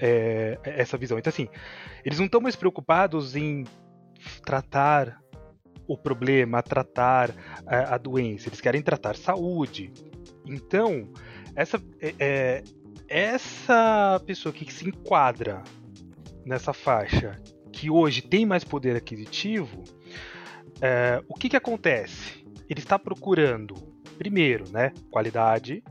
[0.00, 1.18] é, essa visão.
[1.18, 1.48] Então, assim,
[2.04, 3.64] eles não estão mais preocupados em
[4.44, 5.20] tratar
[5.86, 7.34] o problema, tratar
[7.66, 9.92] a, a doença, eles querem tratar saúde.
[10.46, 11.10] Então,
[11.54, 12.64] essa, é, é,
[13.08, 15.62] essa pessoa que se enquadra
[16.44, 17.40] nessa faixa,
[17.72, 19.82] que hoje tem mais poder aquisitivo,
[20.80, 22.44] é, o que, que acontece?
[22.68, 23.74] Ele está procurando,
[24.16, 25.82] primeiro, né, qualidade,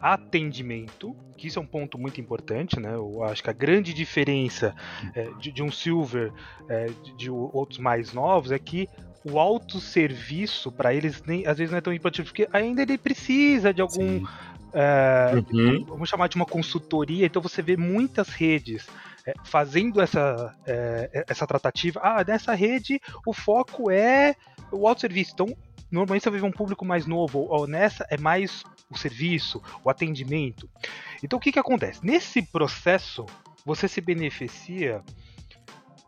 [0.00, 2.94] atendimento, que isso é um ponto muito importante, né?
[2.94, 4.72] Eu acho que a grande diferença
[5.12, 6.32] é, de, de, um Silver
[6.68, 8.88] é, de, de, outros mais novos é que
[9.24, 13.74] o autosserviço para eles nem às vezes não é tão importante porque ainda ele precisa
[13.74, 14.24] de algum
[14.72, 15.84] é, uhum.
[15.84, 18.86] vamos chamar de uma consultoria então você vê muitas redes
[19.26, 24.34] é, fazendo essa, é, essa tratativa ah nessa rede o foco é
[24.72, 25.56] o autosserviço então
[25.92, 30.68] normalmente você ver um público mais novo, ou nessa é mais o serviço, o atendimento.
[31.22, 32.04] Então o que, que acontece?
[32.04, 33.26] Nesse processo,
[33.64, 35.02] você se beneficia,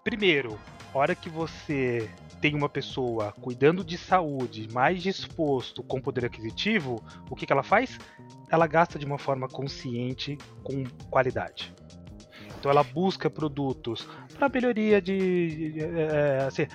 [0.03, 0.59] primeiro,
[0.93, 2.09] hora que você
[2.41, 7.63] tem uma pessoa cuidando de saúde, mais disposto, com poder aquisitivo, o que, que ela
[7.63, 7.99] faz?
[8.51, 11.73] Ela gasta de uma forma consciente, com qualidade.
[12.59, 16.67] Então ela busca produtos para melhoria de, é, assim,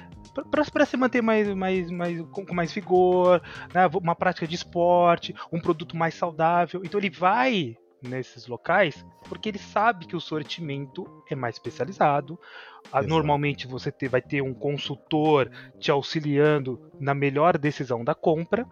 [0.43, 3.41] para se manter mais, mais, mais com, mais vigor,
[3.73, 3.87] né?
[4.01, 6.81] uma prática de esporte, um produto mais saudável.
[6.83, 12.39] Então ele vai nesses locais porque ele sabe que o sortimento é mais especializado.
[12.85, 13.07] Ah, Exato.
[13.07, 18.65] Normalmente você ter, vai ter um consultor te auxiliando na melhor decisão da compra.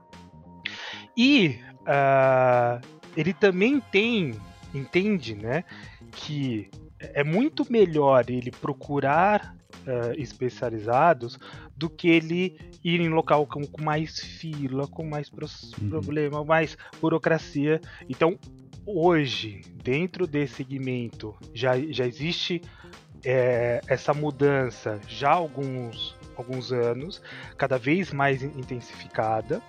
[1.16, 2.80] E uh,
[3.16, 4.40] ele também tem,
[4.74, 5.64] entende, né,
[6.12, 11.38] que é muito melhor ele procurar uh, especializados
[11.76, 15.48] do que ele ir em local com, com mais fila, com mais pro
[15.82, 15.90] uhum.
[15.90, 17.82] problema, mais burocracia.
[18.10, 18.38] Então,
[18.86, 22.62] hoje, dentro desse segmento, já, já existe
[23.24, 27.22] é, essa mudança já há alguns, alguns anos,
[27.58, 29.62] cada vez mais intensificada,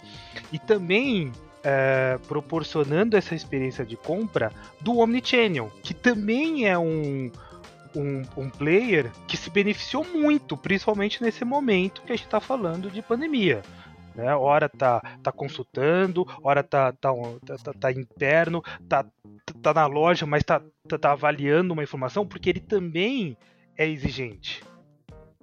[0.53, 1.33] e também
[1.65, 7.31] é, proporcionando essa experiência de compra do Omnichannel, que também é um,
[7.99, 12.91] um, um player que se beneficiou muito, principalmente nesse momento que a gente está falando
[12.91, 13.63] de pandemia.
[14.15, 14.35] Né?
[14.35, 17.11] Hora tá, tá consultando, hora tá, tá,
[17.45, 19.05] tá, tá interno, tá,
[19.61, 23.37] tá na loja, mas tá, tá, tá avaliando uma informação, porque ele também
[23.77, 24.63] é exigente.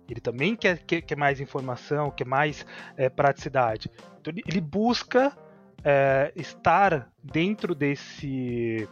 [0.09, 2.65] Ele também quer, quer, quer mais informação, quer mais
[2.95, 3.89] é, praticidade.
[4.19, 5.35] Então ele, ele busca
[5.83, 8.87] é, estar dentro desse,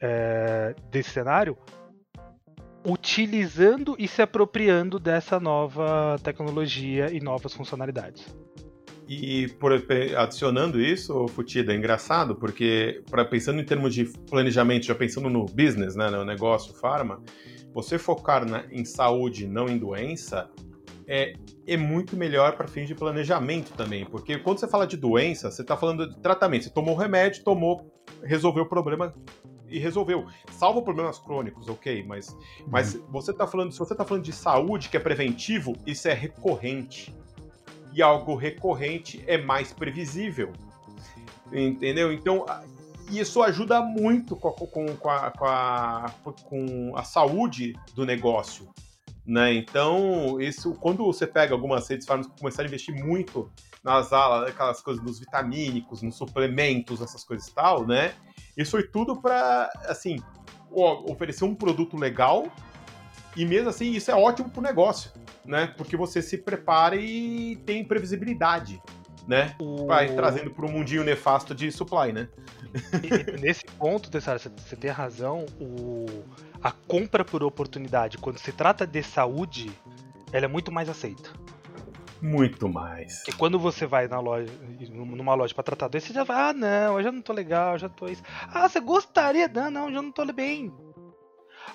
[0.00, 1.58] é, desse cenário
[2.84, 8.26] utilizando e se apropriando dessa nova tecnologia e novas funcionalidades.
[9.08, 9.72] E por,
[10.16, 15.44] adicionando isso, Futida, é engraçado, porque para pensando em termos de planejamento, já pensando no
[15.44, 17.22] business, né, no negócio farma,
[17.72, 20.48] você focar na, em saúde, não em doença,
[21.06, 21.34] é,
[21.66, 25.60] é muito melhor para fins de planejamento também, porque quando você fala de doença, você
[25.60, 26.64] está falando de tratamento.
[26.64, 27.92] Você tomou remédio, tomou,
[28.22, 29.14] resolveu o problema,
[29.74, 30.26] e resolveu.
[30.52, 32.38] Salva problemas crônicos, ok, mas, uhum.
[32.68, 36.14] mas você tá falando, se você está falando de saúde, que é preventivo, isso é
[36.14, 37.14] recorrente.
[37.92, 40.52] E algo recorrente é mais previsível.
[41.52, 42.12] Entendeu?
[42.12, 42.46] Então,
[43.10, 48.68] isso ajuda muito com a, com, com a, com a, com a saúde do negócio.
[49.26, 49.54] Né?
[49.54, 53.50] Então, isso, quando você pega algumas redes que começaram a investir muito
[53.82, 58.12] nas alas, aquelas coisas dos vitamínicos, nos suplementos, essas coisas e tal, né?
[58.56, 60.18] Isso foi tudo para, assim,
[60.70, 62.46] oferecer um produto legal
[63.36, 65.10] e mesmo assim isso é ótimo para o negócio,
[65.44, 65.72] né?
[65.76, 68.80] Porque você se prepara e tem previsibilidade.
[69.26, 69.54] né?
[69.58, 69.86] O...
[69.86, 72.28] Vai trazendo para um mundinho nefasto de supply, né?
[73.02, 75.46] E, nesse ponto, Tessara, você tem razão.
[75.60, 76.06] O...
[76.64, 79.70] A compra por oportunidade, quando se trata de saúde,
[80.32, 81.30] ela é muito mais aceita.
[82.22, 83.22] Muito mais.
[83.28, 84.50] E quando você vai na loja,
[84.90, 87.78] numa loja para tratar doença, você já vai, ah, não, eu já não tô legal,
[87.78, 88.22] já tô isso.
[88.48, 89.46] Ah, você gostaria?
[89.46, 90.72] Não, não, já não tô bem.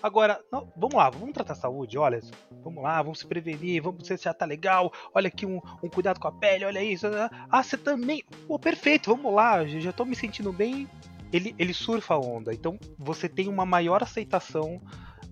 [0.02, 2.20] Agora, não, vamos lá, vamos tratar a saúde, olha,
[2.64, 5.90] vamos lá, vamos se prevenir, vamos ver se já tá legal, olha aqui um, um
[5.90, 7.06] cuidado com a pele, olha isso.
[7.52, 10.90] Ah, você também, pô, perfeito, vamos lá, já tô me sentindo bem.
[11.32, 14.82] Ele, ele surfa a onda, então você tem uma maior aceitação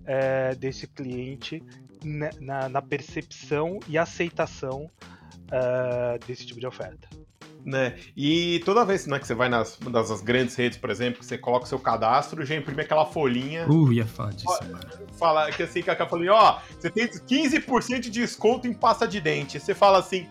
[0.04, 1.62] é, desse cliente
[2.04, 4.90] na, na, na, percepção e aceitação
[5.48, 7.08] uh, desse tipo de oferta.
[7.64, 7.96] Né?
[8.16, 11.36] E toda vez né, que você vai nas, nas grandes redes, por exemplo, que você
[11.36, 13.68] coloca o seu cadastro, já imprime aquela folhinha.
[13.68, 14.46] Uh, ia falar disso.
[15.18, 19.20] Fala que assim, com aquela folhinha, ó, você tem 15% de desconto em pasta de
[19.20, 19.60] dente.
[19.60, 20.26] Você fala assim,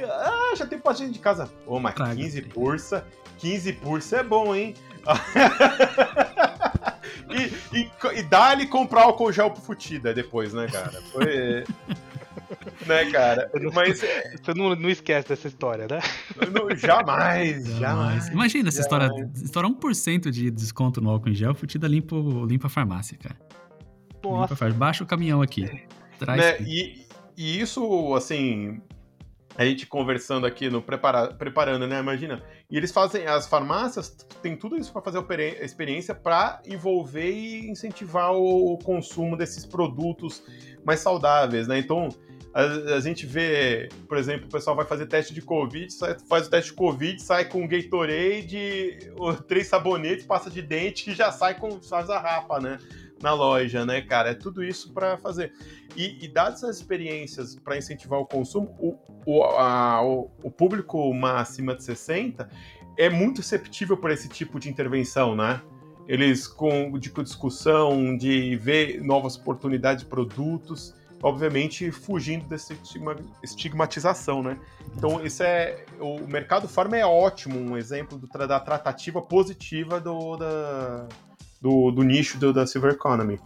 [0.00, 1.50] ah, já tem pasta de dente de casa.
[1.66, 2.14] Ô, mas Traga.
[2.14, 3.06] 15 pursa,
[3.38, 4.74] 15 pursa é bom, hein?
[7.30, 11.00] e, e, e dá-lhe comprar álcool gel pro Futida depois, né, cara?
[11.12, 11.64] Foi.
[12.86, 13.50] né, cara?
[13.74, 14.00] Mas.
[14.00, 16.00] Você não, não esquece dessa história, né?
[16.52, 18.28] Não, jamais, jamais.
[18.28, 19.10] Imagina essa história.
[19.34, 23.36] Estoura 1% de desconto no álcool em gel, Futida limpa, limpa a farmácia, cara.
[24.22, 24.54] Nossa.
[24.54, 25.68] Limpa, baixa o caminhão aqui.
[26.18, 26.40] Traz.
[26.40, 26.56] Né?
[26.60, 28.80] E, e isso, assim,
[29.56, 31.98] a gente conversando aqui no prepara, preparando, né?
[31.98, 32.42] Imagina.
[32.70, 34.10] E eles fazem, as farmácias
[34.42, 40.42] têm tudo isso para fazer a experiência para envolver e incentivar o consumo desses produtos
[40.84, 41.78] mais saudáveis, né?
[41.78, 42.08] Então,
[42.54, 46.46] a, a, gente vê, por exemplo, o pessoal vai fazer teste de Covid, sai, faz
[46.46, 49.10] o teste de Covid, sai com Gatorade,
[49.48, 52.78] três sabonetes, passa de dente e já sai com faz a rapa, né?
[53.22, 54.30] Na loja, né, cara?
[54.30, 55.52] É tudo isso para fazer.
[55.96, 61.12] E, e dadas as experiências para incentivar o consumo, o, o, a, o, o público
[61.24, 62.48] acima de 60
[62.96, 65.62] é muito receptível por esse tipo de intervenção, né?
[66.06, 72.74] Eles com de discussão, de ver novas oportunidades de produtos, obviamente fugindo dessa
[73.42, 74.58] estigmatização, né?
[74.96, 80.36] Então, isso é o mercado farma é ótimo, um exemplo do, da tratativa positiva do,
[80.36, 81.06] da,
[81.62, 83.38] do, do nicho do, da Silver Economy.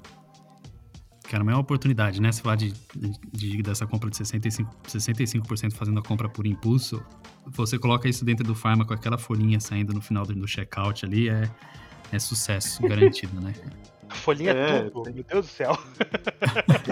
[1.29, 2.33] Cara, uma oportunidade, né?
[2.33, 2.73] Você falar de,
[3.33, 7.05] de, dessa compra de 65%, 65 fazendo a compra por impulso,
[7.47, 11.05] você coloca isso dentro do Pharma com aquela folhinha saindo no final do, do checkout
[11.05, 11.51] ali, é,
[12.13, 13.53] é sucesso garantido, né?
[14.09, 15.77] Folhinha é, tudo, meu Deus do céu.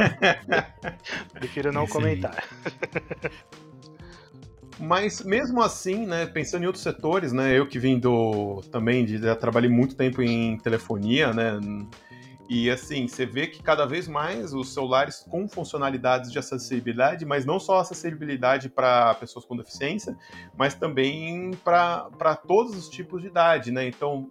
[1.33, 2.45] Prefiro não Esse comentar.
[4.79, 9.19] Mas mesmo assim, né, pensando em outros setores, né, eu que vim do também de
[9.19, 11.59] já trabalhei muito tempo em telefonia, né,
[12.49, 17.47] e assim, você vê que cada vez mais os celulares com funcionalidades de acessibilidade, mas
[17.47, 20.15] não só acessibilidade para pessoas com deficiência,
[20.57, 23.89] mas também para todos os tipos de idade, né?
[23.89, 24.29] Então,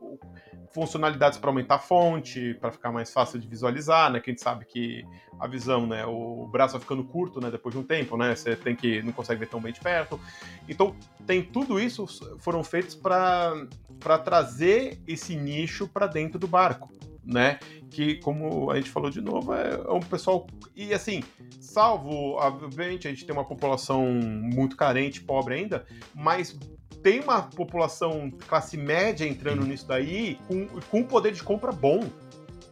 [0.74, 4.20] funcionalidades para aumentar a fonte, para ficar mais fácil de visualizar, né?
[4.20, 5.06] Que a gente sabe que
[5.40, 6.06] a visão, né?
[6.06, 7.52] O braço vai ficando curto, né?
[7.52, 8.36] Depois de um tempo, né?
[8.36, 10.20] Você tem que não consegue ver tão bem de perto.
[10.68, 12.08] Então tem tudo isso
[12.40, 16.92] foram feitos para trazer esse nicho para dentro do barco,
[17.24, 17.60] né?
[17.92, 21.22] Que como a gente falou de novo é, é um pessoal e assim
[21.60, 26.58] salvo obviamente a gente tem uma população muito carente, pobre ainda, mas
[27.02, 32.10] tem uma população classe média entrando nisso daí com, com poder de compra bom,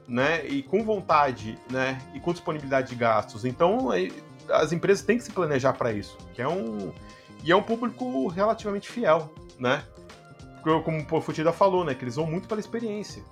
[0.07, 0.45] né?
[0.45, 1.99] E com vontade, né?
[2.13, 3.45] E com disponibilidade de gastos.
[3.45, 3.89] Então,
[4.49, 6.91] as empresas têm que se planejar para isso, que é um
[7.43, 9.83] e é um público relativamente fiel, né?
[10.61, 11.95] Como o Futida falou, né?
[11.95, 13.23] Que eles vão muito pela experiência.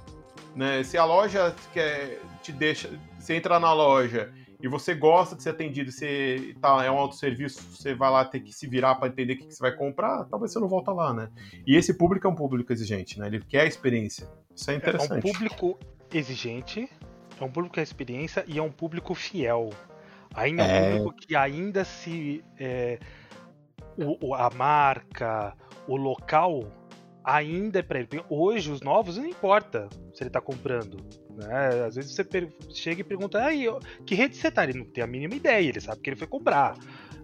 [0.56, 0.82] Né?
[0.84, 2.90] Se a loja quer, te deixa.
[3.20, 7.62] Você entra na loja e você gosta de ser atendido, você tá, é um autosserviço,
[7.62, 10.26] você vai lá ter que se virar para entender o que, que, você vai comprar,
[10.26, 11.30] talvez você não volta lá, né?
[11.66, 13.28] E esse público é um público exigente, né?
[13.28, 14.28] Ele quer a experiência.
[14.54, 15.14] Isso é interessante.
[15.14, 15.80] É um público
[16.14, 16.90] exigente,
[17.40, 19.70] é um público que quer experiência e é um público fiel.
[20.36, 22.44] Ainda é um público que ainda se.
[22.58, 23.00] É,
[23.98, 25.54] o, a marca,
[25.88, 26.64] o local
[27.24, 28.08] ainda é para ele.
[28.30, 30.98] Hoje, os novos não importa se ele está comprando.
[31.36, 31.86] Né?
[31.86, 33.66] Às vezes você chega e pergunta, aí,
[34.06, 34.64] que rede você tá?
[34.64, 36.78] Ele não tem a mínima ideia, ele sabe que ele foi comprar.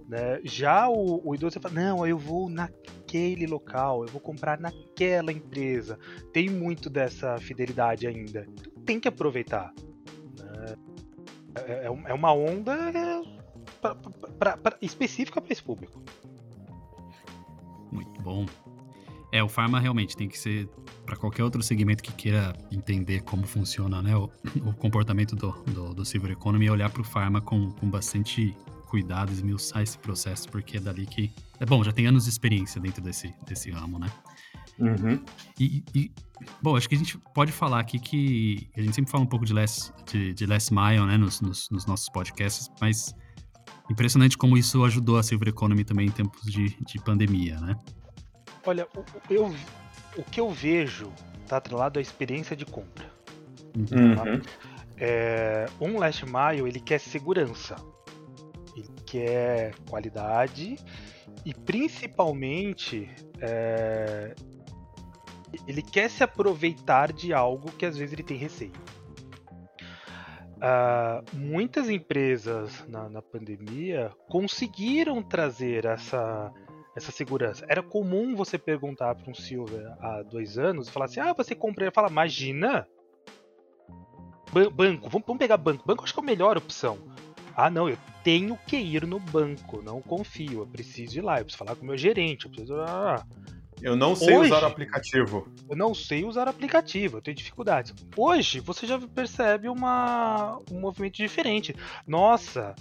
[0.08, 0.40] Né?
[0.44, 5.98] Já o, o idoso fala, não, eu vou naquele local, eu vou comprar naquela empresa.
[6.32, 8.46] Tem muito dessa fidelidade ainda.
[8.48, 9.74] Então, tem que aproveitar.
[10.38, 10.76] Né?
[11.56, 12.76] É, é, é uma onda
[13.82, 13.96] pra,
[14.38, 16.02] pra, pra, específica para esse público.
[17.92, 18.46] Muito bom.
[19.36, 20.66] É, o Pharma realmente tem que ser
[21.06, 24.32] para qualquer outro segmento que queira entender como funciona né, o,
[24.66, 28.56] o comportamento do, do, do Silver Economy, olhar para o Pharma com, com bastante
[28.88, 31.34] cuidado, esmiuçar esse processo, porque é dali que.
[31.60, 34.10] É bom, já tem anos de experiência dentro desse, desse ramo, né?
[34.80, 35.22] Uhum.
[35.60, 36.10] E, e,
[36.62, 39.46] bom, acho que a gente pode falar aqui que a gente sempre fala um pouco
[39.46, 43.14] de last, de, de last mile, né, nos, nos, nos nossos podcasts, mas
[43.92, 47.76] impressionante como isso ajudou a Silver Economy também em tempos de, de pandemia, né?
[48.66, 49.56] Olha, o, eu,
[50.18, 51.12] o que eu vejo
[51.44, 53.06] está atrelado à experiência de compra.
[53.76, 54.42] Uhum.
[54.98, 57.76] É, um last mile ele quer segurança,
[58.76, 60.78] ele quer qualidade
[61.46, 63.10] e principalmente
[63.42, 64.34] é,
[65.68, 68.74] ele quer se aproveitar de algo que às vezes ele tem receio.
[70.56, 76.52] Uh, muitas empresas na, na, pandemia conseguiram trazer essa,
[76.96, 77.66] essa segurança.
[77.68, 81.54] Era comum você perguntar para um Silver há dois anos e falar assim: ah, você
[81.54, 81.86] comprou?
[81.86, 82.88] Ele fala, imagina!
[84.74, 85.86] banco, vamos, vamos pegar banco.
[85.86, 86.98] Banco acho que é a melhor opção.
[87.56, 91.46] Ah, não, eu tenho que ir no banco, não confio, eu preciso ir lá, eu
[91.46, 92.76] preciso falar com o meu gerente, eu preciso.
[92.82, 93.26] Ah,
[93.82, 95.48] eu não sei Hoje, usar o aplicativo.
[95.70, 97.94] Eu não sei usar o aplicativo, eu tenho dificuldades.
[98.16, 101.76] Hoje você já percebe uma, um movimento diferente.
[102.08, 102.76] Nossa,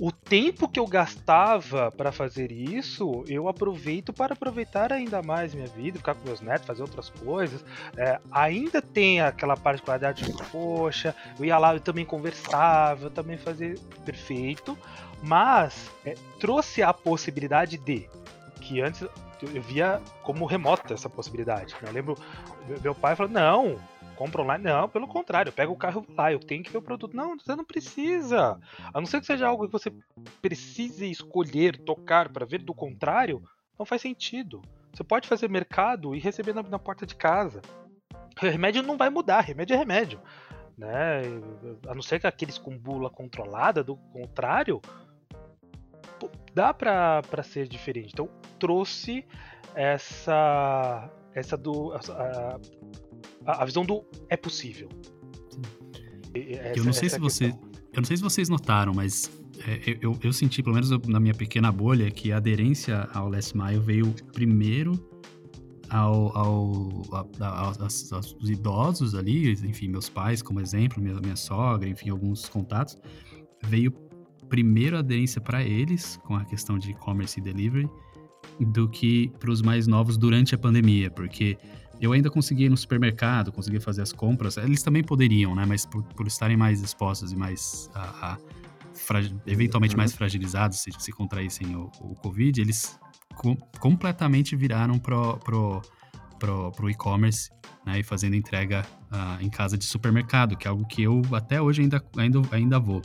[0.00, 5.68] o tempo que eu gastava para fazer isso, eu aproveito para aproveitar ainda mais minha
[5.68, 7.64] vida, ficar com meus netos, fazer outras coisas.
[7.96, 13.38] É, ainda tem aquela particularidade de, poxa, eu ia lá, eu também conversava, eu também
[13.38, 13.74] fazia
[14.04, 14.76] perfeito,
[15.22, 18.08] mas é, trouxe a possibilidade de
[18.60, 19.02] que antes
[19.42, 21.74] eu via como remota essa possibilidade.
[21.82, 21.88] Né?
[21.88, 22.16] Eu lembro
[22.82, 23.78] meu pai falou: não,
[24.14, 24.64] compra online.
[24.64, 27.16] Não, pelo contrário, eu pego o carro lá, eu tenho que ver o produto.
[27.16, 28.58] Não, você não precisa.
[28.92, 29.92] A não ser que seja algo que você
[30.40, 33.42] precise escolher, tocar para ver, do contrário,
[33.78, 34.62] não faz sentido.
[34.92, 37.60] Você pode fazer mercado e receber na, na porta de casa.
[38.40, 40.20] O remédio não vai mudar, remédio é remédio.
[40.76, 41.22] Né?
[41.88, 44.80] A não ser que aqueles com bula controlada, do contrário,
[46.52, 48.10] dá para ser diferente.
[48.12, 49.26] Então trouxe
[49.74, 51.92] essa essa do
[53.64, 54.88] visão do é possível.
[56.34, 59.30] Essa, eu não sei se você, eu não sei se vocês notaram, mas
[59.66, 63.56] é, eu, eu, senti, pelo menos na minha pequena bolha, que a aderência ao Last
[63.56, 64.92] Mile veio primeiro
[65.88, 71.36] ao, ao, a, a, aos, aos, idosos ali, enfim, meus pais como exemplo, minha, minha
[71.36, 72.98] sogra, enfim, alguns contatos,
[73.62, 73.92] veio
[74.48, 77.88] primeiro a aderência para eles com a questão de e-commerce e delivery
[78.60, 81.56] do que para os mais novos durante a pandemia, porque
[82.00, 84.56] eu ainda conseguia ir no supermercado, conseguia fazer as compras.
[84.56, 85.64] Eles também poderiam, né?
[85.66, 88.38] Mas por, por estarem mais expostos e mais a, a
[89.46, 92.98] eventualmente mais fragilizados se, se contraíssem o, o Covid, eles
[93.34, 95.82] com, completamente viraram pro, pro,
[96.38, 97.50] pro, pro e-commerce,
[97.84, 98.00] né?
[98.00, 101.82] E fazendo entrega uh, em casa de supermercado, que é algo que eu até hoje
[101.82, 103.02] ainda, ainda, ainda vou.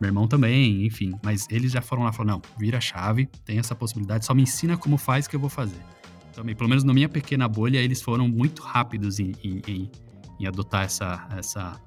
[0.00, 1.14] Meu irmão também, enfim.
[1.22, 4.34] Mas eles já foram lá e falaram, não, vira a chave, tem essa possibilidade, só
[4.34, 5.80] me ensina como faz que eu vou fazer
[6.34, 9.90] também, pelo menos na minha pequena bolha, eles foram muito rápidos em, em, em,
[10.40, 11.80] em adotar essa, essa,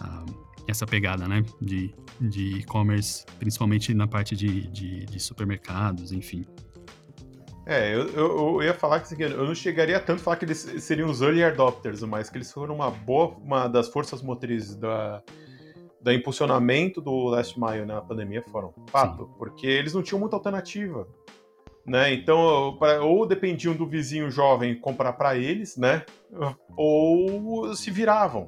[0.00, 1.44] uh, essa pegada, né?
[1.60, 6.44] De, de e-commerce, principalmente na parte de, de, de, supermercados, enfim.
[7.66, 10.58] É, eu, eu, eu, ia falar que eu não chegaria tanto a falar que eles
[10.78, 15.22] seriam os early adopters, mas que eles foram uma boa, uma das forças motrizes da,
[16.00, 18.72] da impulsionamento do Last Mile na pandemia foram.
[18.86, 19.30] Fato, Sim.
[19.36, 21.06] porque eles não tinham muita alternativa.
[21.88, 22.12] Né?
[22.12, 26.04] Então, pra, ou dependiam do vizinho jovem comprar para eles, né?
[26.76, 28.44] Ou se viravam.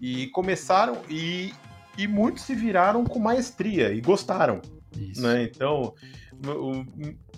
[0.00, 1.52] E começaram e,
[1.98, 4.62] e muitos se viraram com maestria e gostaram,
[4.96, 5.22] Isso.
[5.22, 5.44] né?
[5.44, 5.94] Então,
[6.46, 6.84] o,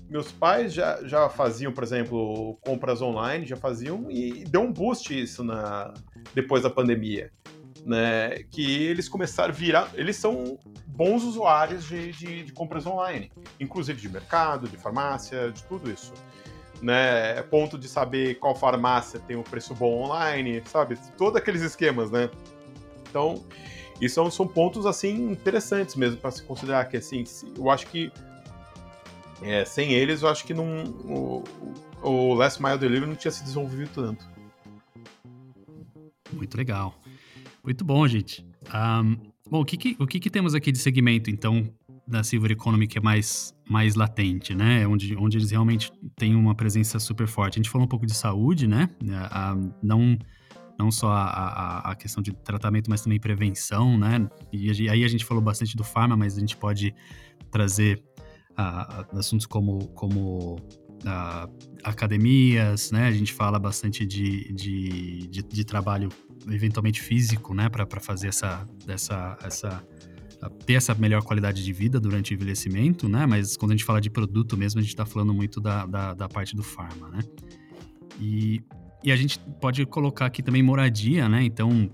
[0.09, 5.21] meus pais já, já faziam, por exemplo, compras online, já faziam e deu um boost
[5.21, 5.93] isso na
[6.35, 7.31] depois da pandemia,
[7.87, 8.43] né?
[8.51, 10.59] Que eles começaram a virar, eles são
[10.89, 13.31] bons usuários de, de, de, compras online,
[13.61, 16.13] inclusive de mercado, de farmácia, de tudo isso.
[16.83, 17.41] Né?
[17.45, 20.99] Ponto de saber qual farmácia tem o um preço bom online, sabe?
[21.17, 22.29] Todos aqueles esquemas, né?
[23.09, 23.45] Então,
[24.01, 27.25] isso são, são pontos assim interessantes mesmo para se considerar que assim,
[27.57, 28.13] eu acho que
[29.43, 31.45] é, sem eles, eu acho que não, o,
[32.03, 34.27] o Last Mile Delivery não tinha se desenvolvido tanto.
[36.33, 36.95] Muito legal.
[37.67, 38.47] Muito bom, gente.
[38.73, 41.73] Um, Bom, o que, que o que, que, temos aqui de segmento, então,
[42.07, 44.87] da Silver Economy que é mais, mais latente, né?
[44.89, 47.55] Onde, onde eles realmente têm uma presença super forte.
[47.55, 48.89] A gente falou um pouco de saúde, né?
[49.13, 50.19] A, a, não,
[50.77, 54.29] não só a, a, questão de tratamento, mas também prevenção, né?
[54.53, 56.93] E aí a gente falou bastante do farma, mas a gente pode
[57.53, 58.03] trazer
[59.13, 60.57] assuntos como, como
[61.83, 63.07] academias, né?
[63.07, 66.09] A gente fala bastante de, de, de, de trabalho
[66.49, 69.85] eventualmente físico, né, para fazer essa, essa, essa
[70.65, 73.27] ter essa melhor qualidade de vida durante o envelhecimento, né?
[73.27, 76.15] Mas quando a gente fala de produto mesmo, a gente está falando muito da, da,
[76.15, 77.21] da, parte do farma, né?
[78.21, 78.63] E,
[79.03, 81.43] e a gente pode colocar aqui também moradia, né?
[81.43, 81.91] Então,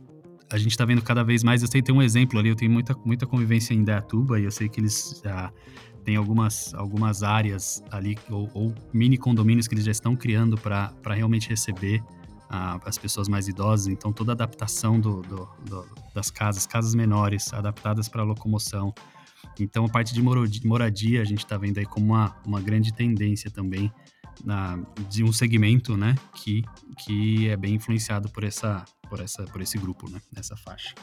[0.53, 1.63] a gente está vendo cada vez mais.
[1.63, 4.51] Eu sei ter um exemplo ali, eu tenho muita, muita convivência em Dayatuba e eu
[4.51, 5.51] sei que eles já
[6.05, 10.93] têm algumas, algumas áreas ali, ou, ou mini condomínios que eles já estão criando para
[11.15, 12.03] realmente receber
[12.85, 17.51] as pessoas mais idosas, então toda a adaptação do, do, do, das casas, casas menores,
[17.55, 18.93] adaptadas para locomoção.
[19.59, 20.23] Então a parte de
[20.67, 23.91] moradia a gente está vendo aí como uma, uma grande tendência também
[24.45, 24.79] na,
[25.09, 26.63] de um segmento, né, que,
[26.99, 30.95] que é bem influenciado por essa, por essa, por esse grupo, né, nessa faixa.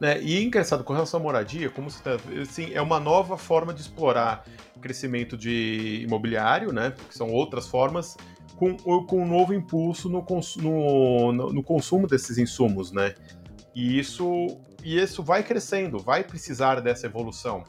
[0.00, 3.72] Né, e engraçado, com relação à moradia, como você tá, assim, é uma nova forma
[3.72, 4.44] de explorar
[4.82, 8.16] crescimento de imobiliário, né, porque são outras formas,
[8.56, 13.14] com, com um novo impulso no, no, no, consumo desses insumos, né?
[13.74, 14.46] E isso,
[14.82, 17.64] e isso vai crescendo, vai precisar dessa evolução.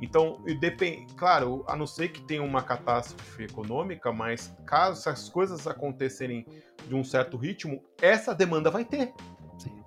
[0.00, 5.66] Então, depende, claro, a não ser que tenha uma catástrofe econômica, mas caso essas coisas
[5.66, 6.46] acontecerem
[6.86, 9.12] de um certo ritmo, essa demanda vai ter.
[9.58, 9.82] Sim.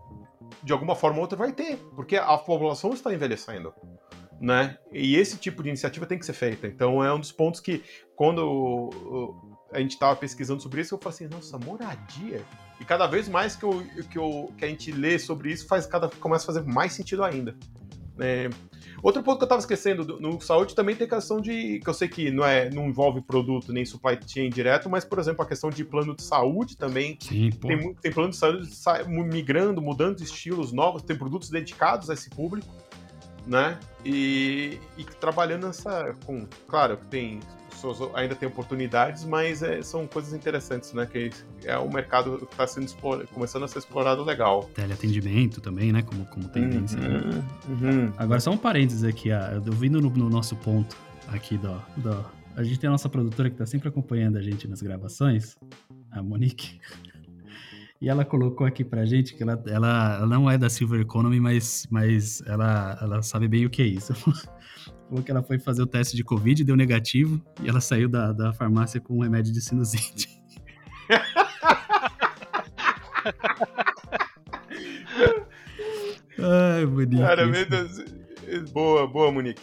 [0.63, 3.73] De alguma forma ou outra vai ter, porque a população está envelhecendo.
[4.39, 4.77] Né?
[4.91, 6.67] E esse tipo de iniciativa tem que ser feita.
[6.67, 7.83] Então é um dos pontos que,
[8.15, 9.35] quando
[9.71, 12.43] a gente estava pesquisando sobre isso, eu falei assim, nossa, moradia.
[12.79, 15.85] E cada vez mais que, eu, que, eu, que a gente lê sobre isso, faz
[15.85, 17.55] cada começa a fazer mais sentido ainda.
[18.19, 18.49] É,
[19.01, 21.93] outro ponto que eu estava esquecendo, no saúde também tem a questão de, que eu
[21.93, 25.47] sei que não, é, não envolve produto nem supply chain direto, mas, por exemplo, a
[25.47, 27.17] questão de plano de saúde também.
[27.21, 28.69] Sim, tem, tem plano de saúde
[29.09, 32.73] migrando, mudando estilos novos, tem produtos dedicados a esse público,
[33.45, 33.79] né?
[34.05, 36.15] E, e trabalhando nessa.
[36.25, 37.39] Com, claro, tem
[37.77, 41.05] pessoas ainda têm oportunidades, mas é, são coisas interessantes, né?
[41.05, 41.29] Que
[41.63, 42.91] é o mercado que está sendo
[43.33, 44.69] começando a ser explorado legal.
[44.73, 46.01] Teleatendimento também, né?
[46.01, 46.99] Como, como tendência.
[46.99, 48.13] Uhum, uhum.
[48.17, 50.97] Agora, só um parênteses aqui, ah, eu vindo no, no, nosso ponto
[51.27, 51.81] aqui do.
[52.55, 55.55] A gente tem a nossa produtora que está sempre acompanhando a gente nas gravações,
[56.11, 56.79] a Monique.
[57.99, 61.39] E ela colocou aqui pra gente que ela, ela, ela não é da Silver Economy,
[61.39, 64.13] mas, mas ela, ela sabe bem o que é isso.
[65.07, 68.31] falou que ela foi fazer o teste de Covid, deu negativo, e ela saiu da,
[68.31, 70.29] da farmácia com um remédio de sinusite.
[76.39, 77.19] Ai, bonito.
[77.21, 77.45] Cara.
[78.71, 79.61] Boa, boa, Monique.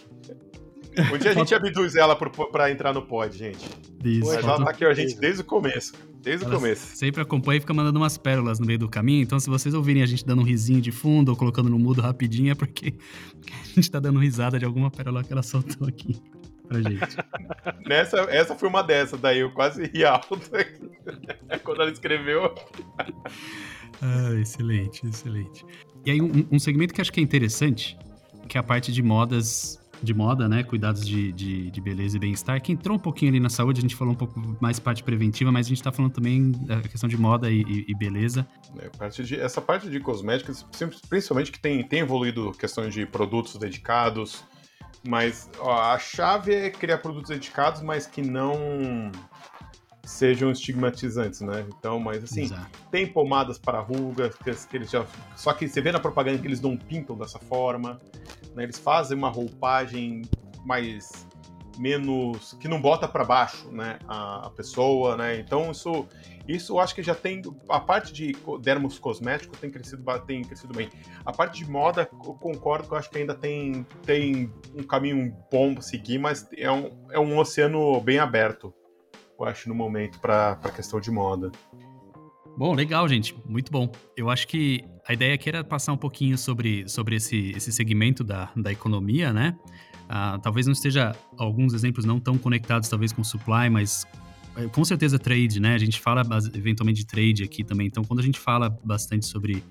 [1.12, 3.68] Um dia a gente abduz ela pra entrar no pod, gente.
[4.04, 4.26] Isso.
[4.26, 5.94] Mas ela tá aqui, a gente, desde o começo.
[6.20, 6.96] Desde Ela o começo.
[6.96, 9.22] Sempre acompanha e fica mandando umas pérolas no meio do caminho.
[9.22, 12.00] Então, se vocês ouvirem a gente dando um risinho de fundo ou colocando no mudo
[12.00, 12.94] rapidinho, é porque
[13.48, 16.16] a gente tá dando risada de alguma pérola que ela soltou aqui
[16.66, 17.16] pra gente.
[17.86, 20.38] Nessa, essa foi uma dessas, daí eu quase ri alto
[21.62, 22.54] quando ela escreveu.
[24.00, 25.64] ah, excelente, excelente.
[26.06, 27.98] E aí, um, um segmento que acho que é interessante,
[28.48, 30.62] que é a parte de modas de moda, né?
[30.62, 33.82] Cuidados de, de, de beleza e bem-estar, que entrou um pouquinho ali na saúde, a
[33.82, 37.08] gente falou um pouco mais parte preventiva, mas a gente tá falando também da questão
[37.08, 38.46] de moda e, e, e beleza.
[38.78, 40.64] É, parte de, essa parte de cosméticos,
[41.08, 44.44] principalmente que tem, tem evoluído questões de produtos dedicados,
[45.06, 49.10] mas ó, a chave é criar produtos dedicados, mas que não
[50.04, 51.66] sejam estigmatizantes, né?
[51.68, 52.66] Então, mas assim, Exato.
[52.90, 55.04] tem pomadas para rugas, que, que, eles já.
[55.36, 58.00] Só que você vê na propaganda que eles não pintam dessa forma,
[58.54, 58.62] né?
[58.62, 60.22] Eles fazem uma roupagem
[60.64, 61.26] mais
[61.78, 65.40] menos que não bota para baixo, né, a, a, pessoa, né?
[65.40, 66.06] Então isso
[66.46, 70.72] isso eu acho que já tem a parte de dermos cosméticos tem crescido tem crescido
[70.72, 70.88] bem.
[71.24, 75.36] A parte de moda eu concordo que eu acho que ainda tem tem um caminho
[75.50, 78.72] bom para seguir, mas é um, é um oceano bem aberto
[79.38, 81.50] eu acho, no momento para a questão de moda.
[82.56, 83.34] Bom, legal, gente.
[83.48, 83.90] Muito bom.
[84.16, 88.22] Eu acho que a ideia aqui era passar um pouquinho sobre, sobre esse, esse segmento
[88.22, 89.56] da, da economia, né?
[90.04, 94.06] Uh, talvez não esteja alguns exemplos não tão conectados, talvez, com supply, mas
[94.56, 95.74] é, com certeza trade, né?
[95.74, 96.22] A gente fala
[96.54, 97.88] eventualmente de trade aqui também.
[97.88, 99.64] Então, quando a gente fala bastante sobre,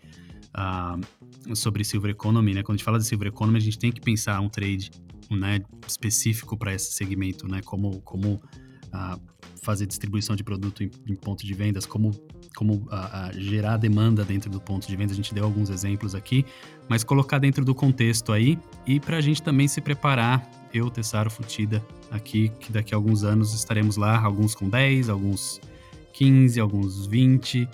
[0.53, 2.63] uh, sobre silver economy, né?
[2.63, 4.91] Quando a gente fala de silver economy, a gente tem que pensar um trade
[5.31, 7.61] né, específico para esse segmento, né?
[7.63, 9.32] Como, como uh,
[9.63, 12.11] fazer distribuição de produto em, em ponto de vendas, como,
[12.55, 15.13] como a, a gerar demanda dentro do ponto de venda.
[15.13, 16.45] A gente deu alguns exemplos aqui,
[16.89, 21.31] mas colocar dentro do contexto aí e para a gente também se preparar, eu, Tessaro
[21.31, 25.59] Futida, aqui, que daqui a alguns anos estaremos lá, alguns com 10, alguns
[26.13, 27.67] 15, alguns 20,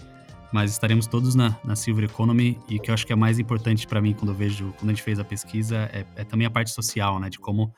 [0.51, 3.85] mas estaremos todos na, na Silver Economy e que eu acho que é mais importante
[3.85, 6.49] para mim quando eu vejo, quando a gente fez a pesquisa, é, é também a
[6.49, 7.73] parte social, né, de como,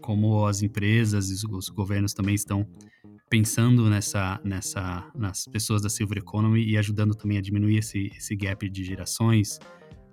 [0.00, 2.66] como as empresas e os governos também estão
[3.34, 8.36] pensando nessa, nessa, nas pessoas da Silver Economy e ajudando também a diminuir esse, esse
[8.36, 9.58] gap de gerações,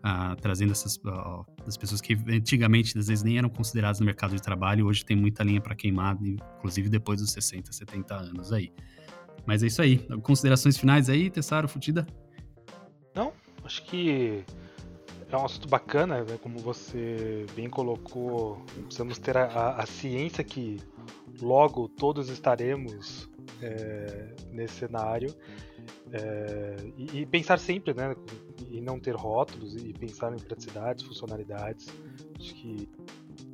[0.01, 4.35] ah, trazendo essas uh, as pessoas que antigamente às vezes nem eram consideradas no mercado
[4.35, 8.73] de trabalho, hoje tem muita linha para queimar, inclusive depois dos 60, 70 anos aí.
[9.45, 9.99] Mas é isso aí.
[10.23, 12.07] Considerações finais aí, Tessaro, Futida?
[13.13, 14.43] Não, acho que
[15.29, 16.39] é um assunto bacana, né?
[16.41, 20.79] como você bem colocou, precisamos ter a, a, a ciência que
[21.41, 23.29] logo todos estaremos
[23.61, 25.33] é, nesse cenário
[26.11, 28.15] é, e, e, pensar sempre, né,
[28.69, 31.87] e não ter rótulos e pensar em praticidades, funcionalidades,
[32.39, 32.89] acho que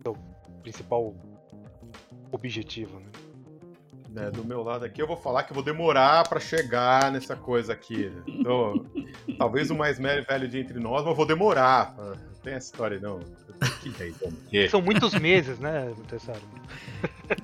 [0.03, 0.15] é o
[0.61, 1.15] principal
[2.31, 3.07] objetivo, né?
[4.15, 7.35] É, do meu lado aqui, eu vou falar que eu vou demorar para chegar nessa
[7.35, 8.11] coisa aqui.
[8.25, 8.83] Então,
[9.37, 11.95] talvez o mais velho de entre nós, mas eu vou demorar.
[12.47, 13.19] Tem essa história, não.
[14.49, 16.39] Que São muitos meses, né, Tessaro?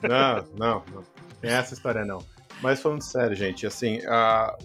[0.02, 1.04] Não, não, não.
[1.42, 2.26] Tem essa história, não.
[2.62, 4.00] Mas falando sério, gente, assim,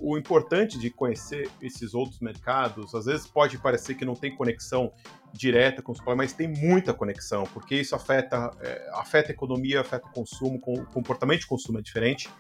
[0.01, 4.93] o importante de conhecer esses outros mercados, às vezes pode parecer que não tem conexão
[5.33, 9.81] direta com o supply, mas tem muita conexão, porque isso afeta, é, afeta a economia,
[9.81, 12.31] afeta o consumo, o comportamento de consumo é diferente.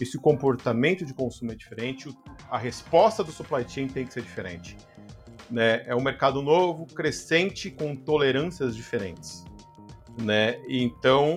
[0.00, 2.08] E se o comportamento de consumo é diferente,
[2.50, 4.74] a resposta do supply chain tem que ser diferente.
[5.52, 5.84] Né?
[5.86, 9.44] É um mercado novo, crescente, com tolerâncias diferentes.
[10.18, 10.58] Né?
[10.66, 11.36] Então,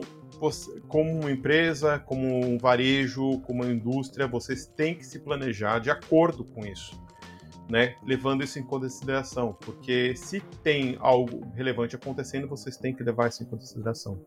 [0.88, 5.90] como uma empresa, como um varejo, como uma indústria, vocês têm que se planejar de
[5.90, 7.02] acordo com isso,
[7.70, 7.96] né?
[8.06, 13.44] Levando isso em consideração, porque se tem algo relevante acontecendo, vocês têm que levar isso
[13.44, 14.26] em consideração.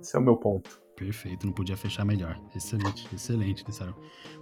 [0.00, 0.80] Esse é o meu ponto.
[0.96, 2.40] Perfeito, não podia fechar melhor.
[2.54, 3.94] Excelente, excelente, Tessaro.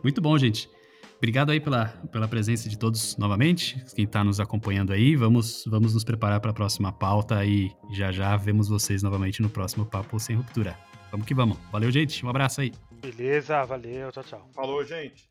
[0.03, 0.71] Muito bom, gente.
[1.17, 5.17] Obrigado aí pela, pela presença de todos novamente, quem está nos acompanhando aí.
[5.17, 9.49] Vamos, vamos nos preparar para a próxima pauta e já já vemos vocês novamente no
[9.49, 10.77] próximo Papo Sem Ruptura.
[11.11, 11.57] Vamos que vamos.
[11.73, 12.25] Valeu, gente.
[12.25, 12.73] Um abraço aí.
[13.01, 14.51] Beleza, valeu, tchau, tchau.
[14.55, 15.29] Falou, gente.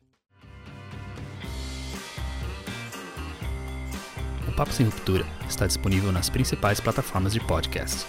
[4.48, 8.06] O Papo Sem Ruptura está disponível nas principais plataformas de podcast,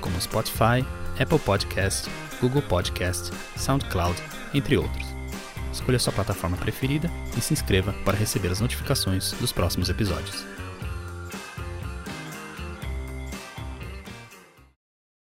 [0.00, 0.86] como Spotify,
[1.20, 2.08] Apple Podcast,
[2.40, 4.16] Google Podcast, SoundCloud,
[4.54, 5.15] entre outros.
[5.76, 10.55] Escolha sua plataforma preferida e se inscreva para receber as notificações dos próximos episódios.